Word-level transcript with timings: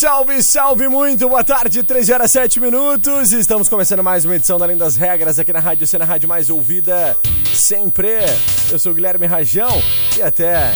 Salve, 0.00 0.42
salve 0.42 0.88
muito, 0.88 1.28
boa 1.28 1.44
tarde, 1.44 1.82
13 1.82 2.14
horas 2.14 2.32
7 2.32 2.58
minutos. 2.58 3.34
Estamos 3.34 3.68
começando 3.68 4.02
mais 4.02 4.24
uma 4.24 4.34
edição 4.34 4.58
da 4.58 4.64
Além 4.64 4.74
das 4.74 4.96
Regras 4.96 5.38
aqui 5.38 5.52
na 5.52 5.60
Rádio 5.60 5.86
Cena, 5.86 6.06
Rádio 6.06 6.26
mais 6.26 6.48
ouvida 6.48 7.14
sempre. 7.52 8.08
Eu 8.70 8.78
sou 8.78 8.92
o 8.92 8.94
Guilherme 8.94 9.26
Rajão 9.26 9.68
e 10.16 10.22
até 10.22 10.72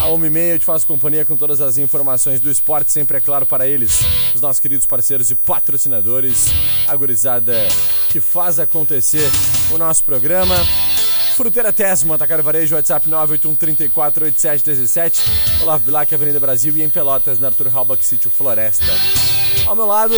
a 0.00 0.06
uma 0.06 0.26
e 0.26 0.30
meia 0.30 0.54
eu 0.54 0.58
te 0.58 0.64
faço 0.64 0.86
companhia 0.86 1.26
com 1.26 1.36
todas 1.36 1.60
as 1.60 1.76
informações 1.76 2.40
do 2.40 2.50
esporte, 2.50 2.90
sempre 2.90 3.18
é 3.18 3.20
claro 3.20 3.44
para 3.44 3.68
eles, 3.68 4.00
os 4.34 4.40
nossos 4.40 4.58
queridos 4.58 4.86
parceiros 4.86 5.30
e 5.30 5.34
patrocinadores, 5.34 6.46
a 6.88 6.96
gurizada 6.96 7.54
que 8.08 8.20
faz 8.20 8.58
acontecer 8.58 9.30
o 9.70 9.76
nosso 9.76 10.02
programa. 10.02 10.56
Fruteira 11.36 11.70
Tesmo, 11.70 12.14
Atacar 12.14 12.40
Varejo, 12.40 12.76
WhatsApp 12.76 13.10
981348717, 13.10 15.20
Olavo 15.62 15.84
Bilac, 15.84 16.14
Avenida 16.14 16.40
Brasil 16.40 16.74
e 16.78 16.82
em 16.82 16.88
Pelotas, 16.88 17.38
na 17.38 17.48
Arthur 17.48 17.68
Halbach, 17.68 18.02
Sítio 18.02 18.30
Floresta. 18.30 18.86
Ao 19.66 19.76
meu 19.76 19.84
lado, 19.84 20.14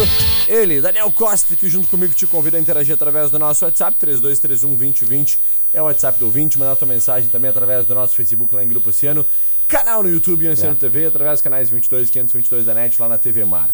ele, 0.47 0.81
Daniel 0.81 1.11
Costa, 1.11 1.57
que 1.57 1.69
junto 1.69 1.89
comigo 1.89 2.15
te 2.15 2.25
convida 2.25 2.57
a 2.57 2.61
interagir 2.61 2.95
através 2.95 3.33
do 3.33 3.39
nosso 3.39 3.65
WhatsApp, 3.65 3.99
32312020, 3.99 5.41
é 5.75 5.83
o 5.83 5.87
WhatsApp 5.87 6.21
do 6.21 6.27
ouvinte, 6.27 6.57
mandar 6.57 6.77
tua 6.77 6.87
mensagem 6.87 7.29
também 7.29 7.51
através 7.51 7.85
do 7.85 7.97
nosso 7.97 8.15
Facebook 8.15 8.55
lá 8.55 8.63
em 8.63 8.69
Grupo 8.69 8.91
Oceano, 8.91 9.27
canal 9.67 10.05
no 10.05 10.09
YouTube 10.09 10.45
e 10.45 10.49
Oceano 10.49 10.77
TV, 10.77 11.07
através 11.07 11.39
dos 11.39 11.43
canais 11.43 11.69
22 11.69 12.11
e 12.11 12.13
522 12.13 12.65
da 12.65 12.75
NET 12.75 13.03
lá 13.03 13.09
na 13.09 13.19
TV 13.19 13.45
Mar. 13.45 13.71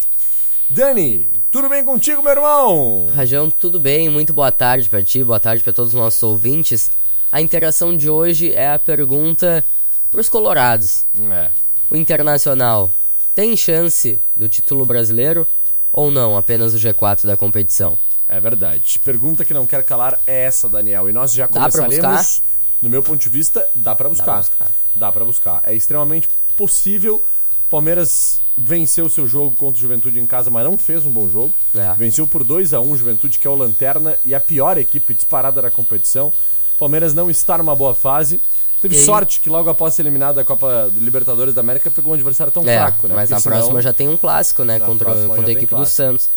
Dani, 0.71 1.29
tudo 1.51 1.69
bem 1.69 1.85
contigo, 1.85 2.23
meu 2.23 2.33
irmão? 2.33 3.11
Rajão, 3.15 3.51
tudo 3.51 3.79
bem? 3.79 4.09
Muito 4.09 4.33
boa 4.33 4.51
tarde 4.51 4.89
pra 4.89 5.03
ti, 5.03 5.23
boa 5.23 5.39
tarde 5.39 5.63
pra 5.63 5.75
todos 5.75 5.93
os 5.93 6.01
nossos 6.01 6.23
ouvintes. 6.23 6.91
A 7.35 7.41
interação 7.41 7.97
de 7.97 8.09
hoje 8.09 8.53
é 8.53 8.71
a 8.71 8.79
pergunta 8.79 9.65
pros 10.09 10.29
colorados. 10.29 11.05
É. 11.33 11.51
O 11.91 11.97
Internacional 11.97 12.93
tem 13.35 13.57
chance 13.57 14.23
do 14.37 14.49
título 14.49 14.87
brasileiro 14.87 15.45
ou 15.93 16.13
não, 16.13 16.37
apenas 16.37 16.75
o 16.75 16.79
G4 16.79 17.27
da 17.27 17.37
competição? 17.37 17.99
É 18.29 18.39
verdade. 18.39 19.01
Pergunta 19.01 19.45
que 19.45 19.53
não 19.53 19.67
quer 19.67 19.85
calar 19.85 20.21
é 20.25 20.45
essa, 20.45 20.69
Daniel. 20.69 21.11
E 21.11 21.13
nós 21.13 21.33
já 21.33 21.49
Dá 21.49 21.69
começaremos, 21.69 22.41
no 22.81 22.89
meu 22.89 23.03
ponto 23.03 23.21
de 23.21 23.29
vista, 23.29 23.69
dá 23.75 23.97
pra 23.97 24.09
buscar. 24.09 24.37
buscar. 24.37 24.71
Dá 24.95 25.11
pra 25.11 25.25
buscar. 25.25 25.61
É 25.65 25.75
extremamente 25.75 26.29
possível. 26.57 27.21
Palmeiras 27.69 28.43
venceu 28.57 29.07
o 29.07 29.11
seu 29.11 29.27
jogo 29.27 29.57
contra 29.57 29.77
o 29.77 29.81
Juventude 29.81 30.21
em 30.21 30.27
casa, 30.27 30.51
mas 30.51 30.63
não 30.63 30.79
fez 30.79 31.05
um 31.05 31.11
bom 31.11 31.29
jogo. 31.29 31.53
É. 31.75 31.95
Venceu 31.95 32.29
por 32.29 32.45
2 32.45 32.73
a 32.73 32.81
1 32.81 32.93
o 32.93 32.97
Juventude, 32.97 33.41
que 33.41 33.47
é 33.49 33.51
o 33.51 33.57
lanterna 33.57 34.17
e 34.25 34.37
a 34.37 34.41
pior 34.41 34.79
equipe 34.79 35.13
disparada 35.13 35.61
da 35.61 35.69
competição. 35.73 36.33
Palmeiras 36.79 37.15
não 37.15 37.31
está 37.31 37.59
numa 37.59 37.75
boa 37.75 37.95
fase. 37.95 38.41
Teve 38.81 38.99
sorte 38.99 39.41
que 39.41 39.49
logo 39.49 39.71
após 39.71 39.95
ser 39.95 40.03
eliminado 40.03 40.37
da 40.37 40.45
Copa 40.45 40.91
do 40.93 41.01
Libertadores 41.01 41.55
da 41.55 41.61
América 41.63 41.91
pegou 41.91 42.13
um 42.13 42.15
adversário 42.15 42.53
tão 42.53 42.63
É, 42.69 42.77
fraco, 42.79 43.09
né? 43.09 43.15
mas 43.15 43.31
Porque 43.31 43.35
na 43.35 43.41
senão- 43.41 43.57
próxima 43.57 43.81
já 43.83 43.93
tem 43.95 44.09
um 44.09 44.17
clássico, 44.17 44.63
né? 44.63 44.79
Na 44.79 44.85
Contra, 44.85 45.15
contra 45.29 45.49
a 45.49 45.53
equipe 45.53 45.75
do. 45.75 45.87
Santos. 45.87 46.29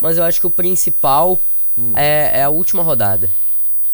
Mas 0.00 0.18
eu 0.18 0.24
acho 0.24 0.38
que 0.40 0.46
o 0.46 0.50
principal 0.50 1.40
Hum. 1.78 1.92
é, 1.96 2.40
é 2.40 2.42
a 2.44 2.50
última 2.50 2.82
rodada. 2.82 3.30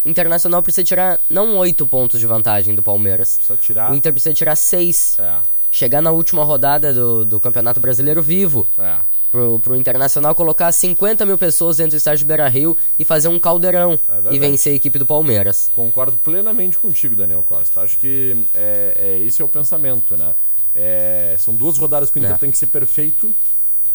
O 0.03 0.09
Internacional 0.09 0.61
precisa 0.61 0.83
tirar 0.83 1.19
não 1.29 1.55
oito 1.57 1.87
pontos 1.87 2.19
de 2.19 2.27
vantagem 2.27 2.75
do 2.75 2.83
Palmeiras. 2.83 3.35
Precisa 3.37 3.57
tirar. 3.57 3.91
O 3.91 3.95
Inter 3.95 4.11
precisa 4.11 4.33
tirar 4.35 4.55
seis. 4.57 5.17
É, 5.19 5.37
Chegar 5.71 6.01
na 6.01 6.11
última 6.11 6.43
rodada 6.43 6.93
do, 6.93 7.23
do 7.23 7.39
Campeonato 7.39 7.79
Brasileiro 7.79 8.21
vivo. 8.21 8.67
é. 8.77 8.97
Pro, 9.31 9.57
pro 9.59 9.75
Internacional 9.77 10.35
colocar 10.35 10.69
50 10.71 11.25
mil 11.25 11.37
pessoas 11.37 11.77
dentro 11.77 11.91
do 11.91 11.97
estádio 11.97 12.27
Beira 12.27 12.49
Rio 12.49 12.77
e 12.99 13.05
fazer 13.05 13.29
um 13.29 13.39
caldeirão 13.39 13.97
É 14.09 14.33
e 14.33 14.37
vencer 14.37 14.73
a 14.73 14.75
equipe 14.75 14.99
do 14.99 15.05
Palmeiras. 15.05 15.69
Concordo 15.73 16.17
plenamente 16.17 16.77
contigo, 16.77 17.15
Daniel 17.15 17.41
Costa. 17.41 17.79
Acho 17.79 17.97
que 17.97 18.45
é, 18.53 18.93
é, 19.21 19.25
esse 19.25 19.41
é 19.41 19.45
o 19.45 19.47
pensamento, 19.47 20.17
né? 20.17 20.35
É, 20.75 21.35
são 21.39 21.55
duas 21.55 21.77
rodadas 21.77 22.09
que 22.09 22.17
o 22.17 22.19
Inter 22.19 22.35
É. 22.35 22.37
tem 22.37 22.51
que 22.51 22.57
ser 22.57 22.67
perfeito, 22.67 23.33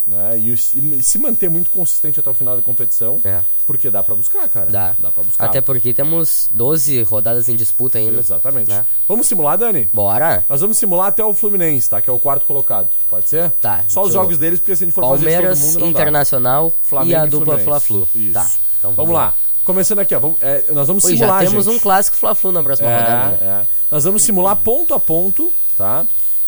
né? 0.06 0.38
E, 0.38 0.52
e 0.52 1.02
se 1.02 1.18
manter 1.18 1.50
muito 1.50 1.70
consistente 1.70 2.20
até 2.20 2.30
o 2.30 2.34
final 2.34 2.54
da 2.56 2.62
competição, 2.62 3.20
É. 3.24 3.42
porque 3.66 3.90
dá 3.90 4.02
pra 4.02 4.14
buscar, 4.14 4.48
cara. 4.48 4.66
Dá. 4.70 4.94
Dá 4.98 5.10
pra 5.10 5.22
buscar. 5.24 5.44
Até 5.46 5.60
porque 5.60 5.92
temos 5.92 6.48
12 6.52 7.02
rodadas 7.02 7.48
em 7.48 7.56
disputa 7.56 7.98
ainda. 7.98 8.20
Exatamente. 8.20 8.68
né? 8.70 8.86
Vamos 9.08 9.26
simular, 9.26 9.58
Dani? 9.58 9.88
Bora? 9.92 10.44
Nós 10.48 10.60
vamos 10.60 10.78
simular 10.78 11.08
até 11.08 11.24
o 11.24 11.32
Fluminense, 11.32 11.90
tá? 11.90 12.00
Que 12.00 12.08
é 12.08 12.12
o 12.12 12.18
quarto 12.18 12.46
colocado. 12.46 12.88
Pode 13.10 13.28
ser? 13.28 13.50
Tá, 13.60 13.84
Só 13.88 14.02
os 14.02 14.08
eu- 14.08 14.14
jogos 14.14 14.38
deles, 14.38 14.60
porque 14.60 14.76
se 14.76 14.84
a 14.84 14.86
gente 14.86 14.94
for 14.94 15.02
fazer 15.08 15.24
Palmeiras, 15.24 15.58
de 15.58 15.64
todo 15.72 15.80
mundo. 15.80 15.90
Internacional 15.90 16.72
Flamengo 16.82 17.10
e 17.12 17.14
a 17.16 17.26
dupla. 17.26 17.58
Fla-Flu. 17.58 18.08
Isso. 18.14 18.32
Tá, 18.34 18.48
então 18.78 18.92
vamos 18.92 19.12
lá. 19.14 19.34
Começando 19.64 19.98
aqui, 19.98 20.14
ó. 20.14 20.20
Vamos, 20.20 20.36
é, 20.40 20.64
nós 20.70 20.86
vamos 20.86 21.02
simular, 21.02 21.42
já 21.42 21.50
temos 21.50 21.64
gente. 21.64 21.76
um 21.76 21.80
clássico 21.80 22.16
Fla-Flu 22.16 22.52
na 22.52 22.62
próxima 22.62 22.88
rodada. 22.88 23.28
né? 23.30 23.38
É, 23.40 23.44
é. 23.44 23.66
Nós 23.90 24.04
vamos 24.04 24.22
simular 24.22 24.54
ponto 24.54 24.94
a 24.94 25.00
ponto, 25.00 25.52
tá? 25.76 26.06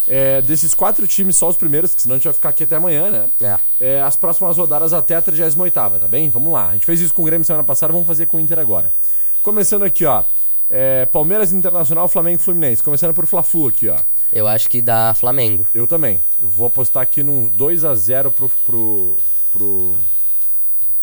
É, 0.09 0.41
desses 0.41 0.73
quatro 0.73 1.07
times, 1.07 1.37
só 1.37 1.49
os 1.49 1.57
primeiros, 1.57 1.95
que 1.95 2.01
senão 2.01 2.15
a 2.15 2.19
gente 2.19 2.25
vai 2.25 2.33
ficar 2.33 2.49
aqui 2.49 2.65
até 2.65 2.77
amanhã, 2.77 3.11
né? 3.11 3.31
É. 3.41 3.59
É, 3.79 4.03
as 4.03 4.17
próximas 4.17 4.57
rodadas 4.57 4.93
até 4.93 5.15
a 5.15 5.23
38 5.23 5.71
tá 5.71 6.09
bem? 6.09 6.31
Vamos 6.31 6.53
lá. 6.53 6.71
A 6.71 6.73
gente 6.73 6.87
fez 6.87 7.01
isso 7.01 7.13
com 7.13 7.23
o 7.23 7.25
Grêmio 7.27 7.45
semana 7.45 7.65
passada, 7.65 7.93
vamos 7.93 8.09
fazer 8.09 8.27
com 8.27 8.39
o 8.39 8.41
Inter 8.41 8.59
agora. 8.59 8.93
Começando 9.43 9.85
aqui, 9.85 10.05
ó. 10.07 10.25
É, 10.71 11.07
Palmeiras 11.07 11.53
Internacional, 11.53 12.09
Flamengo 12.09 12.41
e 12.41 12.43
Fluminense. 12.43 12.83
Começando 12.83 13.15
por 13.15 13.27
Fla-Flu 13.27 13.69
aqui, 13.69 13.89
ó. 13.89 13.99
Eu 14.33 14.47
acho 14.47 14.69
que 14.69 14.83
dá 14.83 15.15
Flamengo. 15.15 15.67
Eu 15.73 15.87
também. 15.87 16.23
Eu 16.41 16.49
vou 16.49 16.67
apostar 16.67 17.03
aqui 17.03 17.23
num 17.23 17.51
2x0 17.51 18.33
pro, 18.33 18.51
pro, 18.65 19.17
pro, 19.51 19.97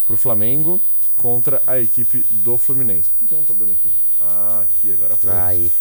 pro 0.06 0.18
Flamengo 0.18 0.80
contra 1.18 1.62
a 1.66 1.80
equipe 1.80 2.24
do 2.30 2.58
Fluminense. 2.58 3.10
Por 3.10 3.20
que, 3.20 3.26
que 3.26 3.34
eu 3.34 3.38
não 3.40 3.46
tô 3.46 3.54
dando 3.54 3.72
aqui? 3.72 3.92
Ah, 4.22 4.64
aqui, 4.64 4.94
agora 4.94 5.16
foi. 5.16 5.32
Aí. 5.32 5.72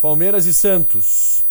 Palmeiras 0.00 0.46
e 0.46 0.54
Santos. 0.54 1.44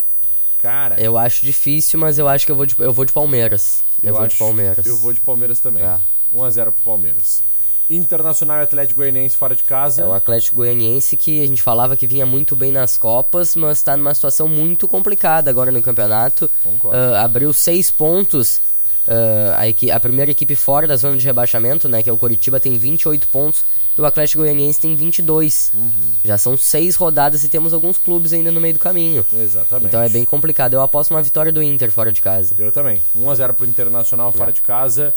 Cara, 0.62 1.02
Eu 1.02 1.18
acho 1.18 1.44
difícil, 1.46 2.00
mas 2.00 2.20
eu 2.20 2.28
acho 2.28 2.46
que 2.46 2.52
eu 2.52 2.56
vou 2.56 2.66
de, 2.66 2.76
eu 2.78 2.94
vou 2.94 3.04
de 3.06 3.12
Palmeiras. 3.12 3.82
Eu, 4.04 4.14
vou 4.14 4.22
de 4.22 4.28
acho- 4.28 4.38
Palmeiras. 4.38 4.86
Eu 4.86 4.98
vou 4.98 5.12
de 5.14 5.20
Palmeiras 5.20 5.60
também. 5.60 5.84
É. 5.84 5.98
1x0 6.34 6.72
pro 6.72 6.84
Palmeiras. 6.84 7.42
Internacional 7.90 8.60
e 8.60 8.62
Atlético 8.64 9.02
Goianiense 9.02 9.36
fora 9.36 9.56
de 9.56 9.64
casa. 9.64 10.04
É 10.04 10.06
o 10.06 10.14
Atlético 10.14 10.58
Goianiense 10.58 11.18
que 11.18 11.44
a 11.44 11.48
gente 11.48 11.62
falava 11.62 11.98
que 11.98 12.08
vinha 12.08 12.26
muito 12.26 12.56
bem 12.56 12.72
nas 12.72 12.98
Copas, 12.98 13.56
mas 13.56 13.80
está 13.80 13.98
numa 13.98 14.14
situação 14.14 14.48
muito 14.48 14.88
complicada 14.88 15.50
agora 15.50 15.72
no 15.72 15.82
campeonato. 15.82 16.50
Ah, 16.94 17.24
abriu 17.24 17.52
seis 17.52 17.92
pontos. 17.92 18.62
ah, 19.08 19.58
a, 19.92 19.96
a 19.96 20.00
primeira 20.00 20.32
equipe 20.32 20.56
fora 20.56 20.88
da 20.88 20.96
zona 20.96 21.18
de 21.18 21.26
rebaixamento, 21.26 21.90
né? 21.90 22.02
Que 22.02 22.10
é 22.10 22.14
o 22.14 22.18
Coritiba, 22.18 22.60
tem 22.60 22.78
28 22.78 23.28
pontos. 23.28 23.66
E 23.98 24.02
o 24.02 24.06
Atlético 24.06 24.42
Goianiense 24.44 24.80
tem 24.80 24.96
22. 24.96 25.72
Uhum. 25.74 25.92
Já 26.24 26.38
são 26.38 26.56
seis 26.56 26.96
rodadas 26.96 27.44
e 27.44 27.50
temos 27.50 27.74
alguns 27.74 27.98
clubes 27.98 28.32
ainda 28.34 28.52
no 28.52 28.62
meio 28.62 28.74
do 28.76 28.80
caminho. 28.80 29.26
Exatamente. 29.34 29.88
Então 29.88 30.02
é 30.02 30.08
bem 30.10 30.24
complicado. 30.26 30.74
Eu 30.74 30.82
aposto 30.82 31.12
uma 31.12 31.22
vitória 31.22 31.52
do 31.52 31.62
Inter 31.62 31.92
fora 31.92 32.12
de 32.12 32.22
casa. 32.22 32.56
Eu 32.58 32.72
também. 32.72 33.02
1x0 33.16 33.54
pro 33.54 33.66
Internacional 33.66 34.30
É. 34.30 34.32
fora 34.32 34.52
de 34.54 34.62
casa. 34.62 35.14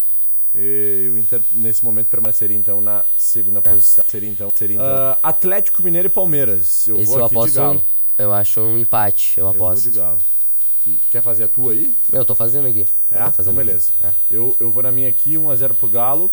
E 0.56 1.10
o 1.12 1.18
Inter, 1.18 1.42
nesse 1.52 1.84
momento, 1.84 2.06
permaneceria 2.08 2.56
então 2.56 2.80
na 2.80 3.04
segunda 3.16 3.58
É. 3.58 3.62
posição. 3.62 4.04
Seria 4.06 4.28
então. 4.28 4.52
Seria, 4.54 4.76
então. 4.76 4.86
Ah, 4.86 5.18
Atlético 5.22 5.82
Mineiro 5.82 6.06
e 6.06 6.10
Palmeiras. 6.10 6.86
Eu 6.86 6.96
Esse 6.96 7.06
vou 7.06 7.18
eu 7.20 7.24
aqui 7.26 7.34
aposto. 7.34 7.52
de 7.54 7.58
galo. 7.58 7.78
um- 7.78 8.22
eu 8.22 8.32
acho 8.32 8.60
um 8.60 8.78
empate. 8.78 9.34
Eu 9.38 9.46
Eu 9.48 9.52
vou 9.52 9.66
aposto. 9.68 9.90
de 9.90 9.98
galo. 9.98 10.20
Quer 11.10 11.22
fazer 11.22 11.44
a 11.44 11.48
tua 11.48 11.72
aí? 11.72 11.94
Eu 12.12 12.24
tô 12.24 12.34
fazendo 12.34 12.68
aqui. 12.68 12.86
É? 13.10 13.16
Então 13.16 13.32
fazendo 13.32 13.58
aqui. 13.58 13.66
beleza. 13.66 13.90
É. 14.02 14.10
Eu, 14.30 14.54
eu 14.60 14.70
vou 14.70 14.82
na 14.82 14.92
minha 14.92 15.08
aqui, 15.08 15.36
1x0 15.38 15.74
pro 15.74 15.88
Galo. 15.88 16.30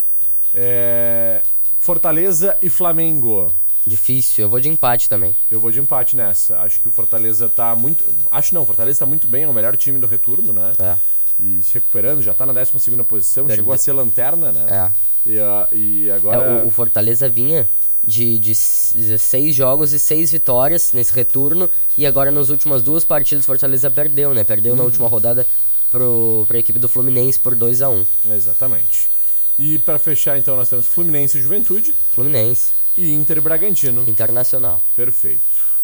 É, 0.54 1.42
Fortaleza 1.82 2.56
e 2.62 2.70
Flamengo. 2.70 3.52
Difícil. 3.88 4.46
Eu 4.46 4.50
vou 4.50 4.60
de 4.60 4.70
empate 4.70 5.10
também. 5.10 5.36
Eu 5.50 5.60
vou 5.60 5.72
de 5.72 5.80
empate 5.80 6.16
nessa. 6.16 6.60
Acho 6.60 6.80
que 6.80 6.88
o 6.88 6.92
Fortaleza 6.92 7.50
tá 7.50 7.76
muito. 7.76 8.06
Acho 8.30 8.54
não, 8.54 8.62
o 8.62 8.66
Fortaleza 8.68 9.00
tá 9.00 9.06
muito 9.08 9.28
bem, 9.28 9.46
é 9.46 9.48
o 9.48 9.54
melhor 9.54 9.76
time 9.76 9.98
do 9.98 10.06
retorno, 10.06 10.54
né? 10.54 10.74
É. 10.78 10.96
E 11.40 11.64
se 11.64 11.74
recuperando, 11.74 12.22
já 12.22 12.36
tá 12.36 12.46
na 12.46 12.54
12 12.54 12.72
posição, 13.04 13.50
chegou 13.50 13.74
a 13.74 13.80
ser 13.80 13.94
lanterna, 13.94 14.52
né? 14.52 14.92
É. 15.26 15.30
E, 15.32 15.40
ah, 15.40 15.68
e 15.72 16.08
É, 16.08 16.14
agora. 16.14 16.64
o, 16.64 16.68
o 16.68 16.70
Fortaleza 16.70 17.28
vinha 17.28 17.68
de, 18.04 18.38
de 18.38 18.54
seis 18.54 19.56
jogos 19.56 19.92
e 19.92 19.98
seis 19.98 20.32
vitórias 20.32 20.94
nesse 20.94 21.12
retorno. 21.12 21.68
E 21.98 22.06
agora 22.06 22.32
nas 22.32 22.50
últimas 22.50 22.84
duas 22.84 23.04
partidas 23.04 23.44
Fortaleza 23.44 23.90
perdeu, 23.90 24.36
né? 24.36 24.44
Perdeu 24.44 24.76
na 24.76 24.84
última 24.84 25.08
rodada 25.08 25.48
pro, 25.90 26.46
pra 26.48 26.60
equipe 26.60 26.78
do 26.78 26.88
Fluminense 26.88 27.40
por 27.40 27.56
2 27.56 27.82
a 27.82 27.90
1 27.90 28.06
Exatamente. 28.36 29.10
E 29.64 29.78
para 29.78 30.00
fechar, 30.00 30.40
então, 30.40 30.56
nós 30.56 30.68
temos 30.72 30.88
Fluminense 30.88 31.38
e 31.38 31.42
Juventude 31.42 31.94
Fluminense, 32.16 32.74
e 32.98 33.12
Inter 33.14 33.38
e 33.38 33.42
Bragantino. 33.42 34.04
Internacional. 34.10 34.82
Perfeito. 34.96 35.44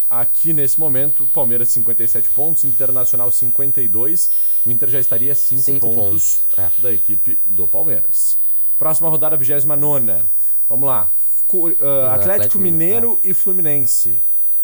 Aqui 0.09 0.51
nesse 0.51 0.79
momento, 0.79 1.27
Palmeiras 1.31 1.69
57 1.69 2.27
pontos, 2.29 2.63
Internacional 2.63 3.29
52. 3.29 4.31
O 4.65 4.71
Inter 4.71 4.89
já 4.89 4.99
estaria 4.99 5.35
5 5.35 5.61
Cinco 5.61 5.89
pontos, 5.93 6.41
pontos, 6.55 6.57
é. 6.57 6.81
da 6.81 6.91
equipe 6.91 7.39
do 7.45 7.67
Palmeiras. 7.67 8.39
Próxima 8.79 9.09
rodada, 9.09 9.37
29. 9.37 10.23
Vamos 10.67 10.89
lá. 10.89 11.11
Ah, 11.11 12.15
Atlético, 12.15 12.31
Atlético 12.31 12.59
Mineiro 12.59 13.19
e 13.23 13.31
Fluminense. 13.31 14.23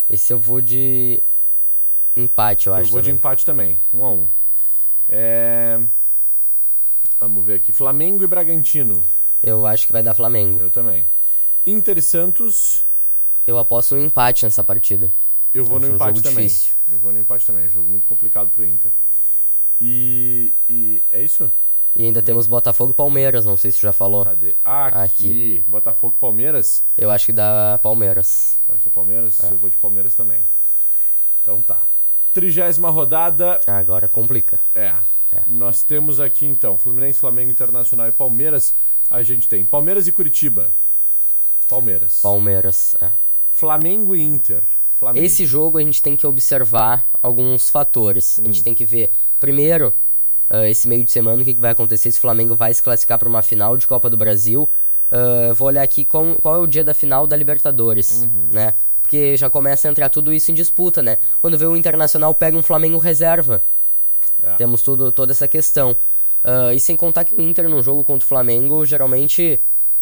Esse 0.09 0.33
eu 0.33 0.39
vou 0.39 0.59
de 0.59 1.21
empate, 2.17 2.65
eu 2.65 2.73
Eu 2.73 2.79
acho. 2.81 2.89
vou 2.89 2.99
de 2.99 3.09
também. 3.09 3.17
empate 3.19 3.45
também, 3.45 3.79
1 3.93 4.03
a 4.03 4.11
1 4.11 4.27
É, 5.07 5.79
Vamos 7.23 7.45
ver 7.45 7.53
aqui. 7.55 7.71
Flamengo 7.71 8.21
e 8.21 8.27
Bragantino. 8.27 9.01
Eu 9.41 9.65
acho 9.65 9.85
que 9.85 9.93
vai 9.93 10.03
dar 10.03 10.13
Flamengo. 10.13 10.59
Eu 10.59 10.69
também. 10.69 11.05
Inter 11.65 11.97
e 11.97 12.01
Santos. 12.01 12.83
Eu 13.47 13.57
aposto 13.57 13.95
um 13.95 13.97
empate 13.97 14.43
nessa 14.43 14.61
partida. 14.61 15.09
Eu 15.53 15.63
vou 15.63 15.77
Acho 15.77 15.85
no 15.85 15.91
um 15.93 15.95
empate 15.95 16.17
jogo 16.17 16.29
também. 16.29 16.47
difícil. 16.47 16.75
Eu 16.91 16.99
vou 16.99 17.13
no 17.13 17.19
empate 17.19 17.45
também. 17.45 17.69
Jogo 17.69 17.89
muito 17.89 18.05
complicado 18.05 18.49
pro 18.49 18.65
Inter. 18.65 18.91
E, 19.79 20.53
e 20.67 21.01
é 21.09 21.23
isso? 21.23 21.49
E 21.95 22.03
ainda 22.03 22.21
temos 22.21 22.45
Botafogo 22.45 22.91
e 22.91 22.93
Palmeiras, 22.93 23.45
não 23.45 23.55
sei 23.55 23.71
se 23.71 23.79
já 23.79 23.93
falou. 23.93 24.25
Cadê? 24.25 24.57
Aqui. 24.65 24.97
Aqui. 24.97 25.65
Botafogo 25.65 26.15
e 26.17 26.19
Palmeiras. 26.19 26.83
Eu 26.97 27.09
acho 27.09 27.27
que 27.27 27.31
dá 27.33 27.79
Palmeiras. 27.81 28.57
Tu 28.65 28.73
acha 28.75 28.89
Palmeiras? 28.89 29.41
É. 29.41 29.53
Eu 29.53 29.57
vou 29.59 29.69
de 29.69 29.77
Palmeiras 29.77 30.13
também. 30.13 30.43
Então 31.41 31.61
tá. 31.61 31.79
Trigésima 32.33 32.89
rodada. 32.89 33.61
Agora 33.65 34.09
complica. 34.09 34.59
É. 34.75 34.93
É. 35.33 35.41
Nós 35.47 35.83
temos 35.83 36.19
aqui 36.19 36.45
então 36.45 36.77
Fluminense, 36.77 37.19
Flamengo, 37.19 37.49
Internacional 37.51 38.07
e 38.07 38.11
Palmeiras. 38.11 38.73
A 39.09 39.23
gente 39.23 39.47
tem 39.47 39.65
Palmeiras 39.65 40.07
e 40.07 40.11
Curitiba. 40.11 40.71
Palmeiras. 41.69 42.19
Palmeiras, 42.21 42.95
é. 43.01 43.11
Flamengo 43.49 44.15
e 44.15 44.21
Inter. 44.21 44.63
Flamengo. 44.99 45.25
Esse 45.25 45.45
jogo 45.45 45.77
a 45.77 45.81
gente 45.81 46.01
tem 46.01 46.15
que 46.15 46.25
observar 46.27 47.05
alguns 47.21 47.69
fatores. 47.69 48.39
A 48.39 48.43
gente 48.45 48.61
Hum. 48.61 48.63
tem 48.63 48.73
que 48.75 48.85
ver, 48.85 49.11
primeiro, 49.39 49.93
ah, 50.49 50.67
esse 50.67 50.87
meio 50.87 51.03
de 51.03 51.11
semana, 51.11 51.41
o 51.41 51.45
que, 51.45 51.53
que 51.53 51.59
vai 51.61 51.71
acontecer 51.71 52.11
se 52.11 52.17
o 52.17 52.21
Flamengo 52.21 52.55
vai 52.55 52.73
se 52.73 52.81
classificar 52.81 53.17
para 53.17 53.29
uma 53.29 53.41
final 53.41 53.75
de 53.77 53.87
Copa 53.87 54.09
do 54.09 54.17
Brasil. 54.17 54.69
Eu 55.47 55.53
vou 55.53 55.67
olhar 55.67 55.83
aqui 55.83 56.05
qual, 56.05 56.35
qual 56.35 56.55
é 56.55 56.59
o 56.59 56.65
dia 56.67 56.83
da 56.83 56.93
final 56.93 57.27
da 57.27 57.35
Libertadores, 57.37 58.23
Uhum. 58.23 58.47
né? 58.51 58.73
Porque 59.01 59.37
já 59.37 59.47
começa 59.49 59.87
a 59.87 59.91
entrar 59.91 60.09
tudo 60.09 60.33
isso 60.33 60.49
em 60.49 60.53
disputa, 60.55 61.03
né? 61.03 61.17
Quando 61.39 61.57
vê 61.57 61.65
o 61.65 61.75
Internacional 61.77 62.33
pega 62.33 62.57
um 62.57 62.63
Flamengo 62.63 62.97
reserva. 62.97 63.63
É. 64.43 64.55
Temos 64.55 64.81
tudo, 64.81 65.11
toda 65.11 65.31
essa 65.31 65.47
questão. 65.47 65.95
Ah, 66.43 66.73
e 66.73 66.79
sem 66.79 66.95
contar 66.95 67.23
que 67.23 67.33
o 67.33 67.41
Inter 67.41 67.69
no 67.69 67.81
jogo 67.81 68.03
contra 68.03 68.25
o 68.25 68.27
Flamengo 68.27 68.85
geralmente 68.85 69.59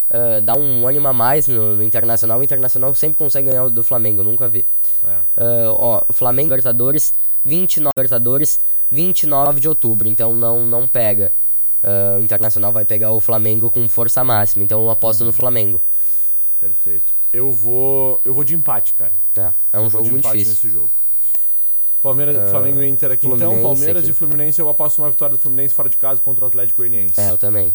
ah, 0.09 0.39
dá 0.41 0.55
um 0.55 0.87
ânimo 0.87 1.07
a 1.07 1.13
mais 1.13 1.47
no, 1.47 1.75
no 1.77 1.83
Internacional. 1.83 2.39
O 2.39 2.43
Internacional 2.43 2.93
sempre 2.95 3.17
consegue 3.17 3.47
ganhar 3.49 3.69
do 3.69 3.83
Flamengo, 3.83 4.23
nunca 4.23 4.49
vi. 4.49 4.65
É. 5.05 5.19
Ah, 5.37 5.71
ó, 5.71 6.05
Flamengo 6.11 6.49
Libertadores, 6.49 7.13
29 7.43 7.91
Libertadores, 7.95 8.59
29 8.89 9.59
de 9.59 9.69
outubro, 9.69 10.07
então 10.07 10.35
não, 10.35 10.65
não 10.65 10.87
pega. 10.87 11.33
O 12.19 12.23
Internacional 12.23 12.71
vai 12.71 12.85
pegar 12.85 13.11
o 13.11 13.19
Flamengo 13.19 13.71
com 13.71 13.87
força 13.87 14.23
máxima, 14.23 14.63
então 14.63 14.83
eu 14.83 14.91
aposto 14.91 15.25
no 15.25 15.33
Flamengo. 15.33 15.81
Perfeito. 16.59 17.11
Eu 17.33 17.51
vou. 17.51 18.21
Eu 18.23 18.35
vou 18.35 18.43
de 18.43 18.53
empate, 18.53 18.93
cara. 18.93 19.13
É, 19.35 19.51
é 19.73 19.79
um 19.79 19.85
Eu 19.85 19.89
vou 19.89 19.89
jogo 19.89 20.03
de 20.03 20.11
muito 20.11 20.25
difícil. 20.25 20.53
nesse 20.53 20.69
jogo. 20.69 20.91
Palmeiras, 22.01 22.49
Flamengo 22.49 22.81
e 22.81 22.87
Inter 22.87 23.11
aqui 23.11 23.27
então. 23.27 23.37
Fluminense 23.37 23.63
Palmeiras 23.63 24.03
aqui. 24.03 24.11
e 24.11 24.13
Fluminense. 24.13 24.59
Eu 24.59 24.69
aposto 24.69 24.99
uma 24.99 25.09
vitória 25.09 25.35
do 25.35 25.41
Fluminense 25.41 25.73
fora 25.73 25.89
de 25.89 25.97
casa 25.97 26.19
contra 26.21 26.45
o 26.45 26.47
Atlético 26.47 26.77
Goianiense. 26.77 27.19
É, 27.19 27.29
eu 27.29 27.37
também. 27.37 27.73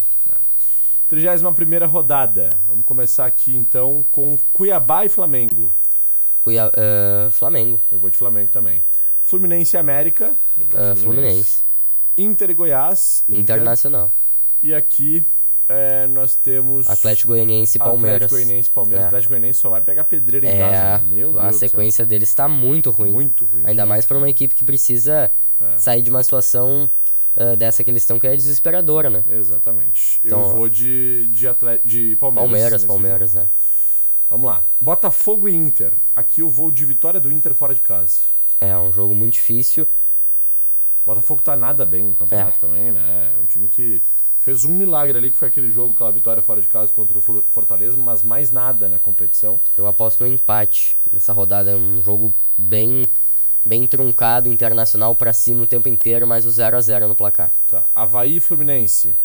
31 1.09 1.87
rodada. 1.87 2.59
Vamos 2.67 2.85
começar 2.85 3.27
aqui 3.27 3.55
então 3.55 4.05
com 4.11 4.37
Cuiabá 4.53 5.05
e 5.05 5.09
Flamengo. 5.09 5.73
Cuiab... 6.43 6.73
ah, 6.77 7.29
Flamengo, 7.31 7.81
Eu 7.91 7.99
vou 7.99 8.11
de 8.11 8.17
Flamengo 8.17 8.51
também. 8.51 8.83
Fluminense 9.23 9.77
e 9.77 9.79
América. 9.79 10.35
De 10.57 10.77
ah, 10.77 10.95
Fluminense, 10.97 11.63
Inter 12.17 12.51
e 12.51 12.55
Goiás. 12.55 13.25
Inter. 13.29 13.41
Internacional, 13.41 14.13
E 14.63 14.75
aqui 14.75 15.25
é, 15.69 16.07
nós 16.07 16.35
temos. 16.37 16.89
Atlético 16.89 17.29
Goianiense 17.29 17.77
e 17.77 17.79
Palmeiras. 17.79 18.23
Atlético 18.23 18.35
Goianiense 18.37 18.69
e 18.69 18.73
Palmeiras. 18.73 19.05
É. 19.05 19.07
Atlético 19.09 19.31
Goianiense 19.33 19.59
só 19.59 19.71
vai 19.71 19.81
pegar 19.81 20.05
pedreira 20.05 20.47
em 20.47 20.51
É, 20.51 20.59
casa. 20.59 21.05
né? 21.05 21.05
Meu 21.17 21.33
Deus 21.33 21.45
a 21.45 21.49
do 21.51 21.53
céu. 21.57 21.69
sequência 21.69 22.07
deles 22.07 22.29
está 22.29 22.49
muito 22.49 22.91
ruim. 22.91 23.13
Muito 23.13 23.45
ruim. 23.47 23.63
Ainda 23.65 23.85
mais 23.87 24.07
para 24.07 24.17
uma 24.19 24.29
equipe 24.31 24.55
que 24.55 24.65
precisa 24.65 25.31
É. 25.61 25.79
sair 25.79 26.03
de 26.03 26.11
uma 26.11 26.23
situação 26.23 26.89
ah, 27.37 27.55
dessa 27.55 27.85
que 27.85 27.91
eles 27.91 28.03
estão 28.03 28.19
que 28.19 28.27
é 28.27 28.35
desesperadora, 28.35 29.11
né? 29.11 29.23
Exatamente. 29.29 30.21
Então, 30.25 30.41
eu 30.43 30.57
vou 30.57 30.69
de, 30.69 31.29
de, 31.29 31.47
atle... 31.47 31.81
de 31.85 32.17
Palmeiras. 32.17 32.51
Palmeiras, 32.51 32.85
Palmeiras, 32.85 33.31
jogo. 33.33 33.43
né? 33.45 33.51
Vamos 34.31 34.47
lá. 34.47 34.65
Botafogo 34.81 35.49
e 35.49 35.55
Inter. 35.55 35.93
Aqui 36.15 36.41
eu 36.41 36.49
vou 36.49 36.71
de 36.71 36.85
vitória 36.87 37.21
do 37.21 37.31
Inter 37.31 37.55
fora 37.55 37.75
de 37.75 37.81
casa. 37.83 38.21
É 38.61 38.77
um 38.79 38.91
jogo 38.91 39.15
muito 39.15 39.35
difícil. 39.35 39.87
Botafogo 41.05 41.43
tá 41.43 41.57
nada 41.57 41.85
bem 41.87 42.05
no 42.05 42.15
campeonato 42.15 42.57
É. 42.57 42.61
também, 42.69 42.91
né? 42.91 43.33
É 43.39 43.43
um 43.43 43.47
time 43.47 43.69
que 43.69 44.03
fez 44.47 44.65
um 44.65 44.73
milagre 44.73 45.19
ali, 45.19 45.29
que 45.29 45.37
foi 45.37 45.49
aquele 45.49 45.69
jogo, 45.69 45.93
aquela 45.93 46.13
vitória 46.13 46.41
fora 46.41 46.61
de 46.61 46.69
casa 46.69 46.93
contra 46.93 47.19
o 47.19 47.21
Fortaleza, 47.51 47.97
mas 47.97 48.23
mais 48.23 48.53
nada 48.53 48.89
na 48.89 48.97
competição. 48.97 49.59
Eu 49.77 49.89
aposto 49.89 50.21
no 50.21 50.33
empate 50.33 50.97
nessa 51.13 51.33
rodada. 51.33 51.73
É 51.73 51.77
um 51.77 52.01
jogo 52.01 52.33
bem 52.57 53.11
bem 53.65 53.89
truncado, 53.89 54.49
internacional 54.49 55.17
pra 55.17 55.33
cima 55.33 55.65
o 55.65 55.67
tempo 55.67 55.89
inteiro, 55.89 56.29
mas 56.29 56.47
o 56.47 56.51
0 56.51 56.77
a 56.77 56.81
0 56.81 57.09
no 57.09 57.17
placar. 57.17 57.51
Tá. 57.69 57.83
Havaí 57.93 58.37
e 58.37 58.41
Fluminense. 58.41 59.17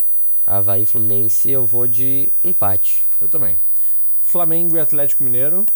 Havaí 0.47 0.81
e 0.81 0.85
Fluminense 0.87 1.51
eu 1.51 1.67
vou 1.67 1.85
de 1.85 2.33
empate. 2.43 3.05
Eu 3.19 3.29
também. 3.29 3.57
Flamengo 4.19 4.75
e 4.75 4.79
Atlético 4.79 5.23
Mineiro. 5.23 5.67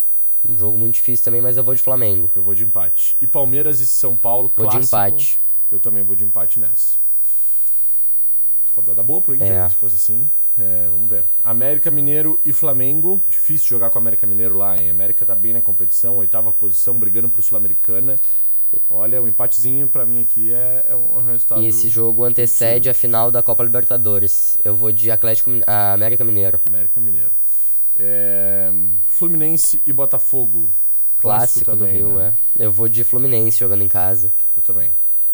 Um 0.44 0.58
jogo 0.58 0.76
muito 0.76 0.96
difícil 0.96 1.24
também, 1.24 1.42
mas 1.42 1.56
eu 1.56 1.64
vou 1.64 1.76
de 1.76 1.84
Flamengo. 1.84 2.32
Eu 2.36 2.42
vou 2.42 2.56
de 2.56 2.64
empate. 2.64 3.16
E 3.22 3.28
Palmeiras 3.28 3.80
e 3.80 3.86
São 3.86 4.16
Paulo, 4.16 4.52
Vou 4.56 4.66
de 4.66 4.72
clássico. 4.78 4.96
empate. 4.98 5.40
Eu 5.70 5.80
também 5.80 6.02
vou 6.02 6.16
de 6.16 6.24
empate 6.24 6.60
nessa. 6.60 7.05
Rodada 8.76 9.02
boa 9.04 9.22
pro 9.22 9.36
Inter, 9.36 9.50
É. 9.52 9.70
se 9.70 9.76
fosse 9.76 9.96
assim. 9.96 10.30
É, 10.58 10.88
vamos 10.90 11.10
ver. 11.10 11.26
América 11.44 11.92
Mineiro 11.92 12.40
e 12.46 12.54
Flamengo. 12.54 13.22
Difícil 13.30 13.68
jogar 13.68 13.90
com 13.90 13.98
o 13.98 14.02
América 14.02 14.26
Mineiro 14.26 14.58
lá, 14.58 14.78
hein? 14.82 14.90
América 14.90 15.26
tá 15.26 15.36
bem 15.36 15.54
na 15.54 15.62
competição, 15.62 16.18
oitava 16.18 16.52
posição, 16.52 16.98
brigando 16.98 17.30
pro 17.30 17.42
Sul-Americana. 17.42 18.16
Olha, 18.90 19.22
o 19.22 19.28
empatezinho 19.28 19.88
pra 19.88 20.06
mim 20.06 20.22
aqui 20.22 20.52
é, 20.54 20.86
é 20.90 20.96
um 20.96 21.24
resultado. 21.24 21.62
E 21.62 21.68
esse 21.68 21.88
jogo 21.90 22.24
antecede 22.24 22.90
a 22.90 22.94
final 22.94 23.32
da 23.32 23.42
Copa 23.44 23.64
Libertadores. 23.64 24.58
Eu 24.64 24.76
vou 24.76 24.92
de 24.92 25.10
Atlético 25.12 25.52
a 25.68 25.94
América 25.94 26.24
Mineiro. 26.24 26.60
América 26.66 27.00
Mineiro. 27.00 27.32
É, 27.98 28.72
Fluminense 29.04 29.82
e 29.86 29.94
Botafogo. 29.94 30.72
Clássico, 31.18 31.72
do 31.72 31.78
também, 31.78 31.96
Rio, 31.98 32.16
né? 32.16 32.34
é. 32.60 32.66
Eu 32.66 32.72
vou 32.72 32.88
de 32.90 33.04
Fluminense 33.04 33.58
jogando 33.60 33.84
em 33.84 33.88
casa. 33.88 34.32
Eu 34.56 34.62
também. 34.62 34.92